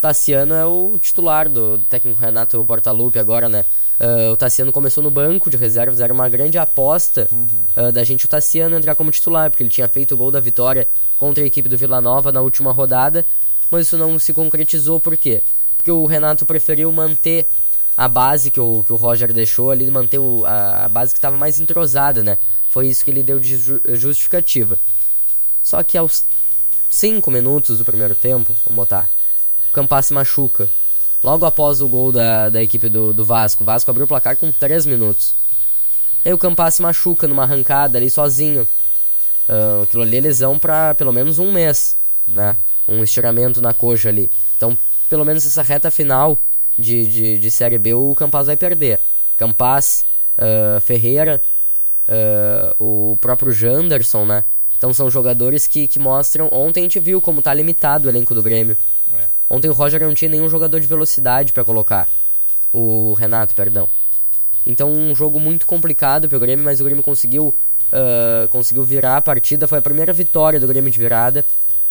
Tassiano 0.00 0.54
é 0.54 0.64
o 0.64 0.98
titular 0.98 1.46
do 1.46 1.76
técnico 1.90 2.18
Renato 2.18 2.64
Portaluppi 2.64 3.18
agora, 3.18 3.48
né? 3.48 3.66
Ah, 3.98 4.32
o 4.32 4.36
Tassiano 4.36 4.72
começou 4.72 5.02
no 5.04 5.10
banco 5.10 5.50
de 5.50 5.58
reservas, 5.58 6.00
era 6.00 6.12
uma 6.12 6.26
grande 6.28 6.56
aposta 6.56 7.28
ah, 7.76 7.90
da 7.90 8.02
gente 8.02 8.24
o 8.24 8.28
Tassiano 8.28 8.74
entrar 8.76 8.94
como 8.94 9.10
titular, 9.10 9.50
porque 9.50 9.62
ele 9.62 9.70
tinha 9.70 9.86
feito 9.88 10.14
o 10.14 10.16
gol 10.16 10.30
da 10.30 10.40
vitória 10.40 10.88
contra 11.18 11.44
a 11.44 11.46
equipe 11.46 11.68
do 11.68 11.76
Vila 11.76 12.00
Nova 12.00 12.32
na 12.32 12.40
última 12.40 12.72
rodada, 12.72 13.26
mas 13.70 13.86
isso 13.86 13.98
não 13.98 14.18
se 14.18 14.32
concretizou, 14.32 14.98
por 14.98 15.16
quê? 15.18 15.42
Porque 15.76 15.90
o 15.90 16.06
Renato 16.06 16.46
preferiu 16.46 16.90
manter 16.90 17.46
a 18.02 18.08
base 18.08 18.50
que 18.50 18.58
o, 18.58 18.82
que 18.82 18.92
o 18.94 18.96
Roger 18.96 19.30
deixou 19.30 19.70
ali, 19.70 19.90
manter 19.90 20.18
o- 20.18 20.46
a, 20.46 20.86
a 20.86 20.88
base 20.88 21.12
que 21.12 21.18
estava 21.18 21.36
mais 21.36 21.60
entrosada, 21.60 22.22
né? 22.22 22.38
Foi 22.70 22.86
isso 22.88 23.04
que 23.04 23.10
ele 23.10 23.22
deu 23.22 23.38
de 23.38 23.58
ju- 23.58 23.80
justificativa. 23.88 24.78
Só 25.62 25.82
que 25.82 25.98
aos 25.98 26.24
5 26.88 27.30
minutos 27.30 27.76
do 27.76 27.84
primeiro 27.84 28.14
tempo, 28.14 28.56
vamos 28.64 28.76
botar, 28.76 29.10
o 29.68 29.72
Campas 29.72 30.06
se 30.06 30.14
machuca. 30.14 30.66
Logo 31.22 31.44
após 31.44 31.82
o 31.82 31.88
gol 31.88 32.10
da, 32.10 32.48
da 32.48 32.62
equipe 32.62 32.88
do, 32.88 33.12
do 33.12 33.22
Vasco, 33.22 33.62
o 33.62 33.66
Vasco 33.66 33.90
abriu 33.90 34.06
o 34.06 34.08
placar 34.08 34.34
com 34.34 34.50
3 34.50 34.86
minutos. 34.86 35.34
Aí 36.24 36.32
o 36.32 36.38
Campas 36.38 36.74
se 36.76 36.82
machuca 36.82 37.28
numa 37.28 37.42
arrancada 37.42 37.98
ali 37.98 38.08
sozinho. 38.08 38.66
Ah, 39.46 39.82
aquilo 39.82 40.02
ali 40.02 40.16
é 40.16 40.20
lesão 40.22 40.58
pra 40.58 40.94
pelo 40.94 41.12
menos 41.12 41.38
um 41.38 41.52
mês, 41.52 41.98
né? 42.26 42.56
Um 42.88 43.02
estiramento 43.04 43.60
na 43.60 43.74
coxa 43.74 44.08
ali. 44.08 44.30
Então, 44.56 44.76
pelo 45.08 45.24
menos 45.26 45.44
essa 45.44 45.62
reta 45.62 45.90
final 45.90 46.38
de, 46.80 47.06
de, 47.06 47.38
de 47.38 47.50
Série 47.50 47.78
B 47.78 47.94
o 47.94 48.14
Campas 48.14 48.46
vai 48.46 48.56
perder. 48.56 49.00
Campas, 49.36 50.04
ah, 50.38 50.80
Ferreira, 50.80 51.40
ah, 52.08 52.74
o 52.78 53.16
próprio 53.20 53.52
Janderson, 53.52 54.24
né? 54.24 54.44
Então 54.76 54.92
são 54.94 55.10
jogadores 55.10 55.66
que, 55.66 55.86
que 55.86 55.98
mostram. 55.98 56.48
Ontem 56.50 56.80
a 56.80 56.82
gente 56.84 56.98
viu 56.98 57.20
como 57.20 57.42
tá 57.42 57.52
limitado 57.52 58.06
o 58.06 58.10
elenco 58.10 58.34
do 58.34 58.42
Grêmio. 58.42 58.76
É. 59.12 59.24
Ontem 59.48 59.68
o 59.68 59.72
Roger 59.72 60.00
não 60.00 60.14
tinha 60.14 60.30
nenhum 60.30 60.48
jogador 60.48 60.80
de 60.80 60.86
velocidade 60.86 61.52
pra 61.52 61.64
colocar. 61.64 62.08
O 62.72 63.12
Renato, 63.12 63.54
perdão. 63.54 63.88
Então 64.66 64.90
um 64.90 65.14
jogo 65.14 65.38
muito 65.38 65.66
complicado 65.66 66.28
pro 66.28 66.40
Grêmio, 66.40 66.64
mas 66.64 66.80
o 66.80 66.84
Grêmio 66.84 67.02
conseguiu 67.02 67.54
ah, 67.92 68.48
conseguiu 68.48 68.82
virar 68.82 69.16
a 69.16 69.22
partida. 69.22 69.68
Foi 69.68 69.78
a 69.78 69.82
primeira 69.82 70.12
vitória 70.12 70.58
do 70.58 70.66
Grêmio 70.66 70.90
de 70.90 70.98
virada 70.98 71.44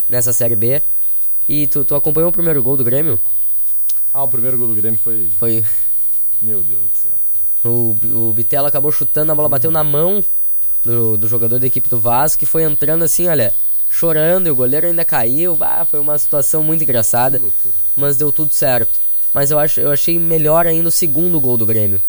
nessa 0.09 0.33
Série 0.33 0.55
B. 0.55 0.81
E 1.47 1.67
tu, 1.67 1.83
tu 1.83 1.95
acompanhou 1.95 2.29
o 2.29 2.33
primeiro 2.33 2.61
gol 2.61 2.77
do 2.77 2.83
Grêmio? 2.83 3.19
Ah, 4.13 4.23
o 4.23 4.27
primeiro 4.27 4.57
gol 4.57 4.67
do 4.67 4.75
Grêmio 4.75 4.99
foi. 4.99 5.29
Foi. 5.37 5.63
Meu 6.41 6.63
Deus 6.63 6.81
do 6.81 6.97
céu. 6.97 7.11
O, 7.63 7.95
o 8.29 8.33
Bitelo 8.33 8.67
acabou 8.67 8.91
chutando, 8.91 9.31
a 9.31 9.35
bola 9.35 9.49
bateu 9.49 9.69
na 9.69 9.83
mão 9.83 10.23
do, 10.83 11.17
do 11.17 11.27
jogador 11.27 11.59
da 11.59 11.67
equipe 11.67 11.89
do 11.89 11.99
Vasco, 11.99 12.39
que 12.39 12.45
foi 12.45 12.63
entrando 12.63 13.03
assim, 13.03 13.27
olha, 13.27 13.53
chorando, 13.89 14.47
e 14.47 14.49
o 14.49 14.55
goleiro 14.55 14.87
ainda 14.87 15.03
caiu. 15.03 15.57
Ah, 15.59 15.85
foi 15.85 15.99
uma 15.99 16.17
situação 16.17 16.63
muito 16.63 16.83
engraçada, 16.83 17.41
mas 17.95 18.17
deu 18.17 18.31
tudo 18.31 18.53
certo. 18.53 18.99
Mas 19.33 19.51
eu, 19.51 19.59
acho, 19.59 19.79
eu 19.79 19.91
achei 19.91 20.17
melhor 20.17 20.65
ainda 20.65 20.89
o 20.89 20.91
segundo 20.91 21.39
gol 21.39 21.57
do 21.57 21.65
Grêmio. 21.65 22.01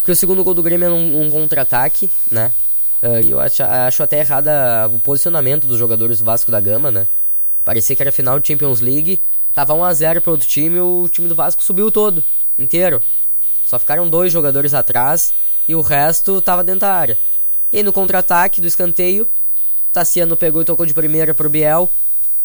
Porque 0.00 0.12
o 0.12 0.16
segundo 0.16 0.44
gol 0.44 0.52
do 0.52 0.62
Grêmio 0.62 0.86
é 0.86 0.90
um, 0.90 1.22
um 1.22 1.30
contra-ataque, 1.30 2.10
né? 2.30 2.52
Ah, 3.00 3.20
E 3.20 3.30
eu 3.30 3.40
acho, 3.40 3.62
acho 3.62 4.02
até 4.02 4.18
errada 4.18 4.88
o 4.92 5.00
posicionamento 5.00 5.66
dos 5.66 5.78
jogadores 5.78 6.18
do 6.18 6.24
Vasco 6.24 6.50
da 6.50 6.60
Gama, 6.60 6.90
né? 6.90 7.06
Parecia 7.64 7.96
que 7.96 8.02
era 8.02 8.12
final 8.12 8.38
de 8.38 8.48
Champions 8.48 8.80
League, 8.80 9.22
tava 9.54 9.72
1x0 9.74 10.20
pro 10.20 10.32
outro 10.32 10.48
time, 10.48 10.80
o 10.80 11.08
time 11.08 11.28
do 11.28 11.34
Vasco 11.34 11.62
subiu 11.62 11.90
todo, 11.90 12.22
inteiro. 12.58 13.00
Só 13.64 13.78
ficaram 13.78 14.08
dois 14.08 14.32
jogadores 14.32 14.74
atrás 14.74 15.32
e 15.66 15.74
o 15.74 15.80
resto 15.80 16.40
tava 16.42 16.62
dentro 16.62 16.80
da 16.80 16.92
área. 16.92 17.16
E 17.72 17.82
no 17.82 17.92
contra-ataque 17.92 18.60
do 18.60 18.66
escanteio, 18.66 19.28
Tassiano 19.92 20.36
pegou 20.36 20.60
e 20.60 20.64
tocou 20.64 20.84
de 20.84 20.92
primeira 20.92 21.32
pro 21.32 21.48
Biel 21.48 21.90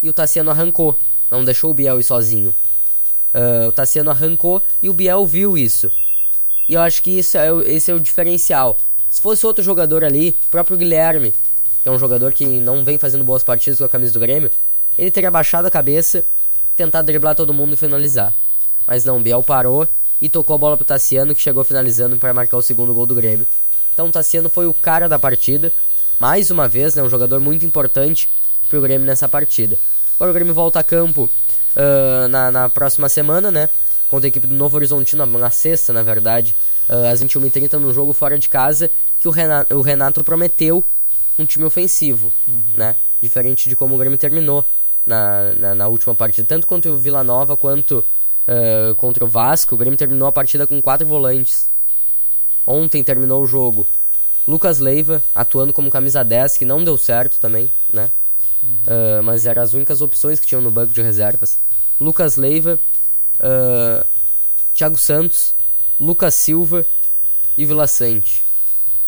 e 0.02 0.10
o 0.10 0.14
Tassiano 0.14 0.52
arrancou, 0.52 0.98
não 1.30 1.44
deixou 1.44 1.72
o 1.72 1.74
Biel 1.74 2.00
ir 2.00 2.04
sozinho. 2.04 2.56
Ah, 3.34 3.68
o 3.68 3.72
Tassiano 3.72 4.12
arrancou 4.12 4.62
e 4.82 4.90
o 4.90 4.94
Biel 4.94 5.26
viu 5.26 5.58
isso. 5.58 5.92
E 6.68 6.74
eu 6.74 6.82
acho 6.82 7.02
que 7.02 7.20
isso 7.20 7.38
é, 7.38 7.50
esse 7.66 7.92
é 7.92 7.94
o 7.94 8.00
diferencial. 8.00 8.78
Se 9.10 9.22
fosse 9.22 9.46
outro 9.46 9.64
jogador 9.64 10.04
ali, 10.04 10.36
o 10.46 10.50
próprio 10.50 10.78
Guilherme, 10.78 11.34
que 11.82 11.90
é 11.90 11.92
um 11.92 11.98
jogador 11.98 12.32
que 12.32 12.46
não 12.46 12.84
vem 12.84 12.98
fazendo 12.98 13.24
boas 13.24 13.44
partidas 13.44 13.80
com 13.80 13.86
a 13.86 13.90
camisa 13.90 14.14
do 14.14 14.20
Grêmio, 14.20 14.52
ele 14.98 15.10
teria 15.10 15.32
baixado 15.32 15.66
a 15.66 15.72
cabeça, 15.72 16.24
tentado 16.80 17.06
driblar 17.06 17.36
todo 17.36 17.54
mundo 17.54 17.74
e 17.74 17.78
finalizar. 17.78 18.34
Mas 18.88 19.04
não, 19.06 19.22
Biel 19.22 19.44
parou 19.44 19.88
e 20.22 20.30
tocou 20.30 20.56
a 20.56 20.58
bola 20.58 20.78
pro 20.78 20.86
Tassiano, 20.86 21.36
que 21.36 21.42
chegou 21.42 21.64
finalizando 21.64 22.18
para 22.18 22.34
marcar 22.34 22.58
o 22.58 22.62
segundo 22.62 22.94
gol 22.94 23.06
do 23.06 23.14
Grêmio. 23.14 23.46
Então 23.94 24.08
o 24.08 24.12
Tassiano 24.12 24.50
foi 24.50 24.66
o 24.66 24.74
cara 24.74 25.08
da 25.10 25.20
partida, 25.20 25.72
mais 26.20 26.50
uma 26.52 26.68
vez, 26.68 26.96
né, 26.96 27.04
um 27.04 27.10
jogador 27.10 27.40
muito 27.42 27.66
importante 27.66 28.30
pro 28.70 28.82
Grêmio 28.82 29.06
nessa 29.06 29.28
partida. 29.28 29.78
Agora 30.16 30.32
o 30.32 30.34
Grêmio 30.34 30.54
volta 30.54 30.80
a 30.80 30.84
campo 30.84 31.30
ah, 31.76 32.28
na, 32.30 32.50
na 32.52 32.70
próxima 32.70 33.10
semana, 33.10 33.52
né? 33.52 33.70
Contra 34.10 34.28
a 34.28 34.30
equipe 34.30 34.48
do 34.48 34.56
Novo 34.56 34.76
Horizontino, 34.78 35.26
na- 35.26 35.40
na 35.40 35.50
sexta, 35.52 35.92
na 35.94 36.02
verdade, 36.02 36.56
ah, 36.88 37.10
às 37.12 37.22
21h30 37.22 37.74
no 37.74 37.94
jogo 37.94 38.14
fora 38.14 38.40
de 38.40 38.48
casa, 38.50 38.90
que 39.20 39.28
o 39.28 39.32
Renato, 39.32 39.76
o 39.76 39.82
Renato 39.82 40.24
prometeu 40.24 40.84
um 41.38 41.46
time 41.46 41.66
ofensivo, 41.66 42.32
né? 42.74 42.96
Diferente 43.22 43.68
de 43.70 43.76
como 43.76 43.96
o 43.96 43.98
Grêmio 43.98 44.18
terminou 44.18 44.66
na, 45.10 45.54
na, 45.56 45.76
na 45.76 45.88
última 45.88 46.16
partida, 46.16 46.48
tanto 46.48 46.66
contra 46.66 46.92
o 46.92 46.98
Vila 46.98 47.24
Nova 47.24 47.58
quanto 47.58 48.06
ah, 48.50 48.96
contra 48.96 49.24
o 49.24 49.28
Vasco, 49.28 49.76
o 49.76 49.78
Grêmio 49.78 49.98
terminou 49.98 50.28
a 50.28 50.32
partida 50.32 50.66
com 50.66 50.82
quatro 50.82 51.06
volantes. 51.06 51.70
Ontem 52.66 53.04
terminou 53.04 53.44
o 53.44 53.46
jogo. 53.46 53.86
Lucas 54.48 54.80
Leiva 54.80 55.22
atuando 55.36 55.72
como 55.72 55.92
camisa 55.92 56.24
10, 56.24 56.58
que 56.58 56.66
não 56.66 56.84
deu 56.84 56.98
certo 56.98 57.40
também, 57.40 57.72
né? 57.94 58.10
Ah, 58.88 59.22
mas 59.24 59.46
eram 59.46 59.62
as 59.62 59.74
únicas 59.74 60.02
opções 60.02 60.40
que 60.40 60.48
tinham 60.48 60.62
no 60.62 60.72
banco 60.72 60.94
de 60.94 61.02
reservas. 61.02 61.60
Lucas 62.00 62.38
Leiva, 62.38 62.80
ah, 63.40 64.04
Thiago 64.74 64.98
Santos, 64.98 65.56
Lucas 66.00 66.34
Silva 66.34 66.84
e 67.56 67.66
Vila 67.66 67.86
Sante. 67.86 68.44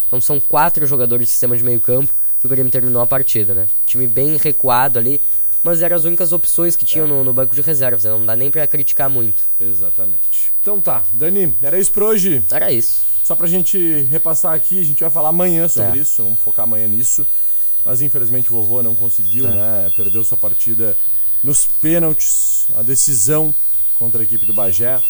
Então 0.05 0.21
são 0.21 0.39
quatro 0.39 0.85
jogadores 0.85 1.27
de 1.27 1.31
sistema 1.31 1.57
de 1.57 1.63
meio 1.63 1.81
campo 1.81 2.13
que 2.39 2.45
o 2.45 2.49
Grêmio 2.49 2.71
terminou 2.71 3.01
a 3.01 3.07
partida, 3.07 3.55
né? 3.55 3.67
Time 3.87 4.07
bem 4.07 4.37
recuado 4.37 4.99
ali, 4.99 5.21
mas 5.63 5.81
eram 5.81 5.95
as 5.95 6.03
únicas 6.05 6.31
opções 6.31 6.75
que 6.75 6.85
tinham 6.85 7.07
no, 7.07 7.23
no 7.23 7.33
banco 7.33 7.55
de 7.55 7.61
reservas, 7.61 8.03
né? 8.03 8.11
Não 8.11 8.25
dá 8.25 8.35
nem 8.35 8.49
pra 8.51 8.65
criticar 8.67 9.09
muito. 9.09 9.43
Exatamente. 9.59 10.51
Então 10.61 10.79
tá, 10.81 11.03
Dani, 11.13 11.55
era 11.61 11.79
isso 11.79 11.91
por 11.91 12.03
hoje? 12.03 12.41
Era 12.51 12.71
isso. 12.71 13.01
Só 13.23 13.35
pra 13.35 13.47
gente 13.47 13.77
repassar 14.09 14.53
aqui, 14.53 14.79
a 14.79 14.83
gente 14.83 14.99
vai 15.01 15.09
falar 15.09 15.29
amanhã 15.29 15.67
sobre 15.67 15.99
É. 15.99 16.01
isso, 16.01 16.23
vamos 16.23 16.39
focar 16.39 16.63
amanhã 16.63 16.87
nisso. 16.87 17.25
Mas 17.85 18.01
infelizmente 18.01 18.51
o 18.51 18.55
vovô 18.57 18.83
não 18.83 18.93
conseguiu, 18.95 19.47
É. 19.47 19.51
né? 19.55 19.91
Perdeu 19.95 20.23
sua 20.23 20.37
partida 20.37 20.97
nos 21.43 21.65
pênaltis, 21.65 22.65
a 22.75 22.81
decisão 22.83 23.53
contra 23.95 24.21
a 24.21 24.23
equipe 24.23 24.45
do 24.45 24.53
Bagé, 24.53 25.01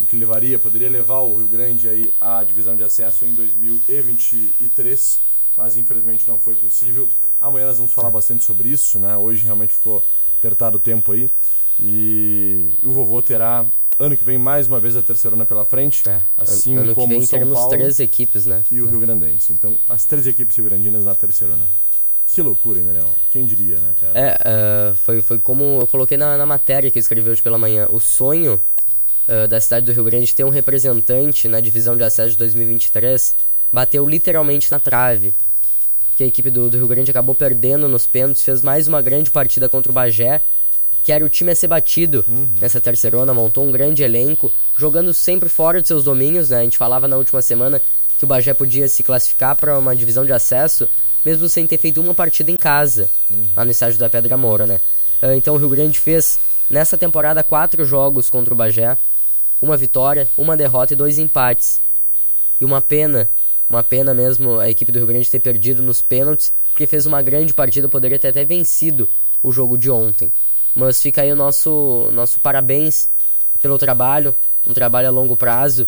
o 0.00 0.04
que 0.04 0.16
levaria, 0.16 0.58
poderia 0.58 0.90
levar 0.90 1.20
o 1.20 1.36
Rio 1.36 1.46
Grande 1.46 1.88
aí 1.88 2.12
à 2.20 2.42
divisão 2.44 2.76
de 2.76 2.82
acesso 2.82 3.24
em 3.24 3.32
2023, 3.34 5.20
mas 5.56 5.76
infelizmente 5.76 6.26
não 6.28 6.38
foi 6.38 6.54
possível. 6.54 7.08
Amanhã 7.40 7.66
nós 7.66 7.76
vamos 7.78 7.92
falar 7.92 8.10
bastante 8.10 8.44
sobre 8.44 8.68
isso, 8.68 8.98
né? 8.98 9.16
Hoje 9.16 9.44
realmente 9.44 9.74
ficou 9.74 10.04
apertado 10.38 10.76
o 10.76 10.80
tempo 10.80 11.12
aí. 11.12 11.30
E 11.78 12.74
o 12.82 12.92
vovô 12.92 13.20
terá 13.22 13.64
ano 13.98 14.16
que 14.16 14.24
vem 14.24 14.38
mais 14.38 14.66
uma 14.66 14.78
vez 14.80 14.96
a 14.96 15.02
terceirona 15.02 15.44
pela 15.44 15.64
frente, 15.64 16.02
assim 16.36 16.74
É. 16.76 16.78
ano 16.78 16.88
que 16.88 16.94
como 16.94 17.08
vem 17.08 17.18
em 17.18 17.22
São 17.26 17.38
teremos 17.38 17.54
Paulo 17.54 17.70
três 17.70 18.00
equipes, 18.00 18.46
né? 18.46 18.62
e 18.70 18.80
o 18.80 18.86
É. 18.86 18.90
Rio 18.90 19.00
Grandense. 19.00 19.52
Então, 19.52 19.76
as 19.88 20.04
três 20.04 20.26
equipes 20.26 20.56
rio-grandinas 20.56 21.04
na 21.04 21.14
terceirona. 21.14 21.66
Que 22.26 22.42
loucura, 22.42 22.80
hein, 22.80 22.86
Daniel? 22.86 23.08
Quem 23.30 23.46
diria, 23.46 23.76
né, 23.78 23.94
cara? 24.00 24.12
É, 24.18 24.38
ah, 24.44 24.94
foi, 24.96 25.22
foi 25.22 25.38
como 25.38 25.78
eu 25.80 25.86
coloquei 25.86 26.16
na, 26.16 26.36
na 26.36 26.44
matéria 26.44 26.90
que 26.90 26.98
eu 26.98 27.00
escrevi 27.00 27.30
hoje 27.30 27.40
pela 27.42 27.56
manhã. 27.56 27.86
O 27.90 28.00
sonho 28.00 28.60
ah, 29.28 29.46
da 29.46 29.60
cidade 29.60 29.86
do 29.86 29.92
Rio 29.92 30.04
Grande 30.04 30.34
ter 30.34 30.44
um 30.44 30.50
representante 30.50 31.46
na 31.48 31.60
divisão 31.60 31.96
de 31.96 32.02
acesso 32.02 32.32
de 32.32 32.38
2023 32.38 33.34
bateu 33.72 34.06
literalmente 34.08 34.70
na 34.70 34.78
trave. 34.80 35.34
Porque 36.16 36.24
a 36.24 36.28
equipe 36.28 36.48
do, 36.48 36.70
do 36.70 36.78
Rio 36.78 36.88
Grande 36.88 37.10
acabou 37.10 37.34
perdendo 37.34 37.86
nos 37.90 38.06
pênaltis, 38.06 38.42
fez 38.42 38.62
mais 38.62 38.88
uma 38.88 39.02
grande 39.02 39.30
partida 39.30 39.68
contra 39.68 39.92
o 39.92 39.94
Bagé, 39.94 40.40
que 41.04 41.12
era 41.12 41.22
o 41.22 41.28
time 41.28 41.50
a 41.50 41.54
ser 41.54 41.68
batido 41.68 42.24
nessa 42.58 42.80
terceirona, 42.80 43.34
montou 43.34 43.62
um 43.62 43.70
grande 43.70 44.02
elenco, 44.02 44.50
jogando 44.74 45.12
sempre 45.12 45.46
fora 45.50 45.78
de 45.82 45.86
seus 45.86 46.04
domínios, 46.04 46.48
né? 46.48 46.60
A 46.60 46.62
gente 46.62 46.78
falava 46.78 47.06
na 47.06 47.18
última 47.18 47.42
semana 47.42 47.82
que 48.18 48.24
o 48.24 48.26
Bagé 48.26 48.54
podia 48.54 48.88
se 48.88 49.02
classificar 49.02 49.56
para 49.56 49.78
uma 49.78 49.94
divisão 49.94 50.24
de 50.24 50.32
acesso, 50.32 50.88
mesmo 51.22 51.50
sem 51.50 51.66
ter 51.66 51.76
feito 51.76 52.00
uma 52.00 52.14
partida 52.14 52.50
em 52.50 52.56
casa, 52.56 53.10
lá 53.54 53.62
no 53.62 53.70
estádio 53.70 53.98
da 53.98 54.08
Pedra 54.08 54.38
Moura, 54.38 54.66
né? 54.66 54.80
Ah, 55.20 55.36
Então 55.36 55.54
o 55.54 55.58
Rio 55.58 55.68
Grande 55.68 56.00
fez 56.00 56.40
nessa 56.70 56.96
temporada 56.96 57.42
quatro 57.42 57.84
jogos 57.84 58.30
contra 58.30 58.54
o 58.54 58.56
Bagé, 58.56 58.96
uma 59.60 59.76
vitória, 59.76 60.26
uma 60.34 60.56
derrota 60.56 60.94
e 60.94 60.96
dois 60.96 61.18
empates. 61.18 61.78
E 62.58 62.64
uma 62.64 62.80
pena, 62.80 63.28
uma 63.68 63.82
pena 63.82 64.14
mesmo 64.14 64.58
a 64.58 64.68
equipe 64.68 64.92
do 64.92 64.98
Rio 64.98 65.08
Grande 65.08 65.30
ter 65.30 65.40
perdido 65.40 65.82
nos 65.82 66.00
pênaltis, 66.00 66.52
porque 66.72 66.86
fez 66.86 67.06
uma 67.06 67.20
grande 67.22 67.52
partida, 67.52 67.88
poderia 67.88 68.18
ter 68.18 68.28
até 68.28 68.44
vencido 68.44 69.08
o 69.42 69.50
jogo 69.50 69.76
de 69.76 69.90
ontem. 69.90 70.32
Mas 70.74 71.00
fica 71.00 71.22
aí 71.22 71.32
o 71.32 71.36
nosso, 71.36 72.10
nosso 72.12 72.38
parabéns 72.40 73.10
pelo 73.60 73.78
trabalho, 73.78 74.34
um 74.66 74.74
trabalho 74.74 75.08
a 75.08 75.10
longo 75.10 75.36
prazo 75.36 75.86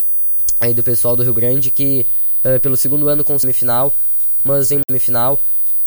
aí 0.61 0.75
do 0.75 0.83
pessoal 0.83 1.15
do 1.15 1.23
Rio 1.23 1.35
Grande 1.35 1.71
que 1.71 2.07
eh, 2.43 2.59
pelo 2.59 2.77
segundo 2.77 3.09
ano 3.09 3.23
com 3.23 3.39
semifinal, 3.39 3.95
mas 4.43 4.73
em 4.73 4.81
semifinal, 4.89 5.41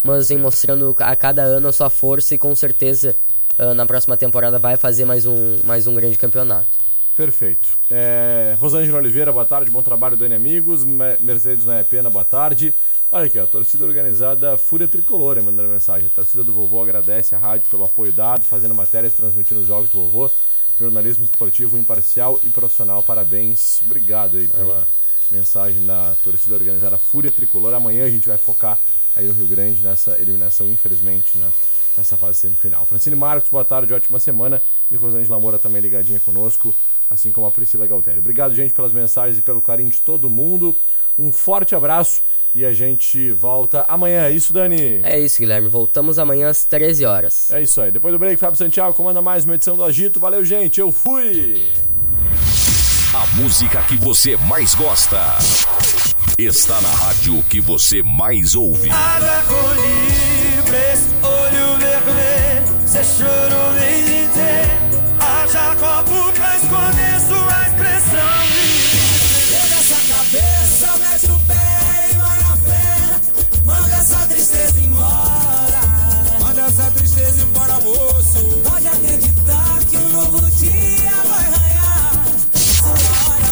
mas 0.04 0.32
em 0.32 0.38
mostrando 0.38 0.96
a 1.00 1.16
cada 1.16 1.44
ano 1.44 1.68
a 1.68 1.72
sua 1.72 1.90
força 1.90 2.36
e 2.36 2.38
com 2.38 2.56
certeza 2.56 3.16
eh, 3.58 3.74
na 3.74 3.86
próxima 3.86 4.16
temporada 4.16 4.60
vai 4.60 4.78
fazer 4.78 5.06
mais 5.06 5.26
um, 5.26 5.58
mais 5.64 5.88
um 5.88 5.94
grande 5.94 6.18
campeonato. 6.18 6.91
Perfeito. 7.16 7.78
É, 7.90 8.56
Rosângela 8.60 8.98
Oliveira, 8.98 9.32
boa 9.32 9.46
tarde, 9.46 9.70
bom 9.70 9.82
trabalho, 9.82 10.16
Dani 10.16 10.36
Amigos. 10.36 10.84
Me- 10.86 11.18
Mercedes 11.20 11.66
Noé 11.66 11.84
Pena, 11.84 12.10
boa 12.10 12.24
tarde. 12.26 12.74
Olha 13.12 13.26
aqui, 13.26 13.38
ó, 13.38 13.46
torcida 13.46 13.84
organizada 13.86 14.58
Fúria 14.58 14.88
Tricolor, 14.88 15.38
hein, 15.38 15.44
mandando 15.44 15.68
mensagem. 15.68 16.08
A 16.08 16.10
torcida 16.10 16.44
do 16.44 16.54
vovô 16.54 16.82
agradece 16.82 17.36
a 17.36 17.38
rádio 17.38 17.68
pelo 17.70 17.84
apoio 17.84 18.12
dado, 18.14 18.44
fazendo 18.46 18.74
matérias, 18.74 19.14
transmitindo 19.14 19.60
os 19.60 19.68
jogos 19.68 19.90
do 19.90 19.98
vovô. 20.06 20.32
Jornalismo 20.80 21.26
esportivo 21.26 21.78
imparcial 21.78 22.40
e 22.42 22.50
profissional, 22.50 23.04
parabéns. 23.04 23.82
Obrigado 23.86 24.38
aí 24.38 24.48
pela 24.48 24.88
mensagem 25.30 25.86
da 25.86 26.16
torcida 26.24 26.56
organizada 26.56 26.98
Fúria 26.98 27.30
Tricolor. 27.30 27.74
Amanhã 27.74 28.06
a 28.06 28.10
gente 28.10 28.28
vai 28.30 28.38
focar 28.38 28.80
aí 29.16 29.28
no 29.28 29.34
Rio 29.34 29.48
Grande 29.48 29.82
nessa 29.82 30.18
eliminação, 30.20 30.70
infelizmente, 30.70 31.38
né? 31.38 31.52
Nessa 31.98 32.16
fase 32.16 32.40
semifinal. 32.40 32.86
Francine 32.86 33.16
Marcos, 33.16 33.50
boa 33.50 33.66
tarde, 33.66 33.94
ótima 33.94 34.20
semana. 34.20 34.62
E 34.90 34.96
Rosângela 34.96 35.40
Moura 35.40 35.60
também 35.60 35.82
ligadinha 35.82 36.20
conosco, 36.20 36.74
assim 37.10 37.32
como 37.32 37.48
a 37.48 37.52
Priscila 37.52 37.86
Galtério. 37.86 38.20
Obrigado, 38.20 38.56
gente, 38.56 38.74
pelas 38.74 38.94
mensagens 38.94 39.38
e 39.38 39.42
pelo 39.42 39.62
carinho 39.62 39.90
de 39.90 40.02
todo 40.02 40.30
mundo. 40.30 40.76
Um 41.18 41.32
forte 41.32 41.76
abraço 41.76 42.22
e 42.56 42.66
a 42.66 42.74
gente 42.74 43.32
volta 43.32 43.86
amanhã. 43.88 44.26
É 44.26 44.32
isso, 44.32 44.54
Dani? 44.54 45.02
É 45.04 45.20
isso, 45.20 45.40
Guilherme. 45.40 45.68
Voltamos 45.68 46.18
amanhã 46.18 46.50
às 46.50 46.66
13 46.66 47.06
horas. 47.06 47.52
É 47.52 47.62
isso 47.62 47.82
aí. 47.82 47.92
Depois 47.92 48.14
do 48.14 48.20
break, 48.20 48.38
Fábio 48.38 48.58
Santiago 48.58 48.94
comanda 48.94 49.22
mais 49.22 49.44
uma 49.44 49.56
edição 49.56 49.76
do 49.76 49.84
Agito. 49.84 50.20
Valeu, 50.20 50.44
gente. 50.46 50.80
Eu 50.80 50.92
fui! 50.92 51.70
A 53.14 53.28
música 53.36 53.84
que 53.84 53.98
você 53.98 54.38
mais 54.38 54.74
gosta 54.74 55.38
está 56.38 56.80
na 56.80 56.90
rádio 56.90 57.44
que 57.50 57.60
você 57.60 58.02
mais 58.02 58.56
ouve. 58.56 58.90
Olho 58.90 60.02
vermelho, 62.92 63.04
cê 63.04 63.04
chorou 63.04 63.78
em 63.78 64.04
dizer. 64.04 64.68
Haja 65.20 65.76
copo 65.76 66.32
pra 66.34 66.58
esconder 66.58 67.20
sua 67.28 67.68
expressão. 67.68 68.42
Pega 69.52 69.76
essa 69.76 70.00
cabeça, 70.14 70.98
mete 70.98 71.32
o 71.32 71.40
pé 71.48 72.10
e 72.10 72.18
vai 72.18 72.40
na 72.44 72.58
fé. 72.58 73.62
Manda 73.66 73.96
essa 73.96 74.28
tristeza 74.28 74.80
embora. 74.80 75.82
Manda 76.40 76.62
essa 76.62 76.92
tristeza 76.92 77.42
embora, 77.44 77.80
moço. 77.80 78.62
Pode 78.70 78.88
acreditar 78.88 79.80
que 79.90 79.98
um 79.98 80.10
novo 80.10 80.42
dia 80.52 81.12
vai 81.30 81.52
raiar. 81.52 82.26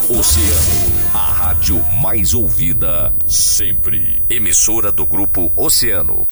Oceano, 0.10 1.14
a 1.14 1.32
rádio 1.34 1.84
mais 2.02 2.34
ouvida 2.34 3.14
sempre. 3.28 4.22
Emissora 4.30 4.92
do 4.92 5.06
grupo 5.06 5.52
Oceano. 5.56 6.24